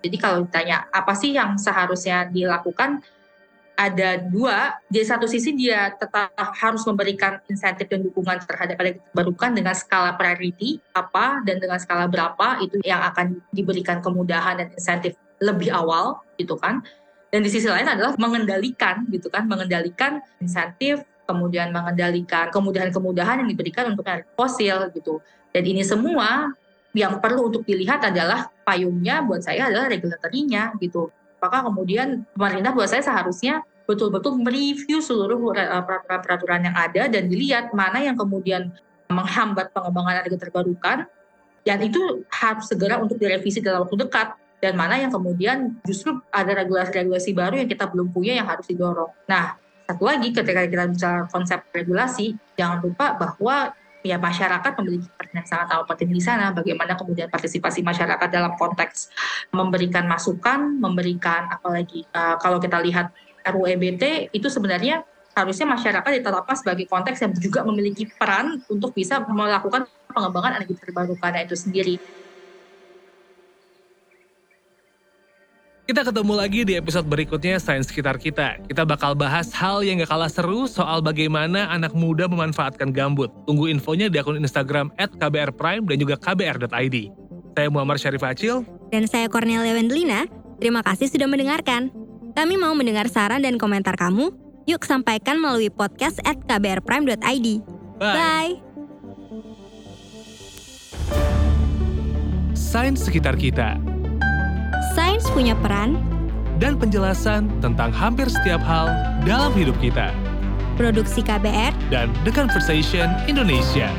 jadi 0.00 0.16
kalau 0.16 0.48
ditanya 0.48 0.88
apa 0.88 1.12
sih 1.12 1.36
yang 1.36 1.60
seharusnya 1.60 2.24
dilakukan 2.24 3.04
ada 3.80 4.20
dua 4.20 4.76
di 4.92 5.00
satu 5.00 5.24
sisi 5.24 5.56
dia 5.56 5.88
tetap 5.96 6.36
harus 6.36 6.84
memberikan 6.84 7.40
insentif 7.48 7.88
dan 7.88 8.04
dukungan 8.04 8.36
terhadap 8.44 8.76
energi 8.76 9.00
terbarukan 9.08 9.50
dengan 9.56 9.72
skala 9.72 10.12
priority 10.20 10.76
apa 10.92 11.40
dan 11.48 11.56
dengan 11.56 11.80
skala 11.80 12.04
berapa 12.04 12.60
itu 12.60 12.76
yang 12.84 13.00
akan 13.00 13.40
diberikan 13.48 14.04
kemudahan 14.04 14.60
dan 14.60 14.68
insentif 14.76 15.16
lebih 15.40 15.72
awal 15.72 16.20
gitu 16.36 16.54
kan. 16.60 16.84
Dan 17.30 17.46
di 17.46 17.50
sisi 17.50 17.66
lain 17.66 17.86
adalah 17.86 18.14
mengendalikan 18.20 19.06
gitu 19.08 19.32
kan. 19.32 19.48
Mengendalikan 19.48 20.20
insentif 20.38 21.02
kemudian 21.24 21.70
mengendalikan 21.70 22.50
kemudahan-kemudahan 22.50 23.46
yang 23.46 23.48
diberikan 23.50 23.90
untuk 23.94 24.06
energi 24.06 24.30
fosil 24.34 24.90
gitu. 24.94 25.22
Dan 25.50 25.62
ini 25.66 25.82
semua 25.86 26.50
yang 26.90 27.22
perlu 27.22 27.50
untuk 27.50 27.62
dilihat 27.62 28.02
adalah 28.02 28.50
payungnya 28.66 29.22
buat 29.22 29.42
saya 29.46 29.70
adalah 29.70 29.86
regulatorinya 29.86 30.74
gitu. 30.82 31.10
Apakah 31.38 31.70
kemudian 31.70 32.26
pemerintah 32.34 32.74
buat 32.74 32.90
saya 32.90 33.00
seharusnya 33.00 33.62
betul-betul 33.86 34.38
mereview 34.38 35.02
seluruh 35.02 35.54
uh, 35.54 35.82
peraturan-peraturan 35.82 36.70
yang 36.70 36.76
ada 36.76 37.02
dan 37.10 37.26
dilihat 37.26 37.74
mana 37.74 37.98
yang 38.02 38.14
kemudian 38.14 38.70
menghambat 39.10 39.74
pengembangan 39.74 40.22
energi 40.22 40.38
terbarukan 40.38 41.10
dan 41.66 41.78
itu 41.82 42.22
harus 42.30 42.70
segera 42.70 43.02
untuk 43.02 43.18
direvisi 43.18 43.58
dalam 43.58 43.82
waktu 43.84 44.06
dekat 44.06 44.38
dan 44.60 44.76
mana 44.76 45.00
yang 45.00 45.08
kemudian 45.08 45.80
justru 45.82 46.20
ada 46.28 46.52
regulasi-regulasi 46.52 47.32
baru 47.32 47.64
yang 47.64 47.68
kita 47.68 47.88
belum 47.88 48.12
punya 48.12 48.36
yang 48.36 48.46
harus 48.46 48.68
didorong. 48.68 49.08
Nah, 49.24 49.56
satu 49.88 50.06
lagi 50.06 50.30
ketika 50.30 50.68
kita 50.68 50.84
bicara 50.86 51.26
konsep 51.32 51.66
regulasi, 51.72 52.36
jangan 52.54 52.78
lupa 52.84 53.16
bahwa 53.16 53.74
ya 54.00 54.16
masyarakat 54.16 54.72
memiliki 54.80 55.08
peran 55.12 55.42
yang 55.42 55.48
sangat 55.48 55.66
amat 55.76 55.86
penting 55.92 56.12
di 56.12 56.22
sana. 56.22 56.52
Bagaimana 56.52 56.92
kemudian 56.96 57.28
partisipasi 57.28 57.80
masyarakat 57.84 58.28
dalam 58.28 58.54
konteks 58.56 59.10
memberikan 59.52 60.04
masukan, 60.06 60.78
memberikan 60.78 61.48
apalagi 61.50 62.04
uh, 62.14 62.36
kalau 62.40 62.60
kita 62.60 62.80
lihat 62.80 63.12
RUU 63.48 63.66
EBT 63.66 64.30
itu 64.36 64.48
sebenarnya 64.52 65.02
harusnya 65.34 65.66
masyarakat 65.66 66.10
ditetapkan 66.20 66.56
sebagai 66.58 66.84
konteks 66.90 67.18
yang 67.22 67.32
juga 67.38 67.62
memiliki 67.62 68.06
peran 68.06 68.60
untuk 68.66 68.92
bisa 68.92 69.22
melakukan 69.24 69.86
pengembangan 70.10 70.60
energi 70.60 70.74
terbarukan 70.76 71.32
itu 71.40 71.56
sendiri. 71.56 71.96
Kita 75.90 76.06
ketemu 76.06 76.38
lagi 76.38 76.62
di 76.62 76.78
episode 76.78 77.02
berikutnya 77.02 77.58
Sains 77.58 77.90
Sekitar 77.90 78.14
Kita. 78.14 78.62
Kita 78.62 78.86
bakal 78.86 79.18
bahas 79.18 79.50
hal 79.58 79.82
yang 79.82 79.98
gak 79.98 80.14
kalah 80.14 80.30
seru 80.30 80.70
soal 80.70 81.02
bagaimana 81.02 81.66
anak 81.66 81.90
muda 81.98 82.30
memanfaatkan 82.30 82.94
gambut. 82.94 83.26
Tunggu 83.42 83.66
infonya 83.66 84.06
di 84.06 84.22
akun 84.22 84.38
Instagram 84.38 84.94
@kbrprime 84.94 85.90
dan 85.90 85.96
juga 85.98 86.14
kbr.id. 86.14 86.96
Saya 87.58 87.68
Muhammad 87.74 87.98
Syarif 87.98 88.22
Acil. 88.22 88.62
Dan 88.94 89.10
saya 89.10 89.26
Cornelia 89.26 89.74
Wendelina, 89.74 90.30
terima 90.62 90.86
kasih 90.86 91.10
sudah 91.10 91.26
mendengarkan. 91.26 91.90
Kami 92.38 92.54
mau 92.54 92.70
mendengar 92.78 93.10
saran 93.10 93.42
dan 93.42 93.58
komentar 93.58 93.98
kamu. 93.98 94.30
Yuk 94.70 94.86
sampaikan 94.86 95.42
melalui 95.42 95.74
podcast 95.74 96.22
at 96.22 96.38
kbrprime.id. 96.46 97.66
Bye. 97.98 98.14
Bye! 98.14 98.52
Sains 102.54 103.02
Sekitar 103.02 103.34
Kita 103.34 103.89
Sains 104.90 105.22
punya 105.30 105.54
peran, 105.54 106.02
dan 106.58 106.74
penjelasan 106.74 107.46
tentang 107.62 107.94
hampir 107.94 108.26
setiap 108.26 108.58
hal 108.66 108.90
dalam 109.22 109.54
hidup 109.54 109.78
kita. 109.78 110.10
produksi 110.74 111.20
KBR, 111.20 111.76
Dan 111.92 112.08
The 112.24 112.32
Conversation 112.32 113.12
Indonesia. 113.28 113.92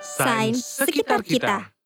Sains 0.00 0.64
Sekitar 0.64 1.20
Kita. 1.20 1.79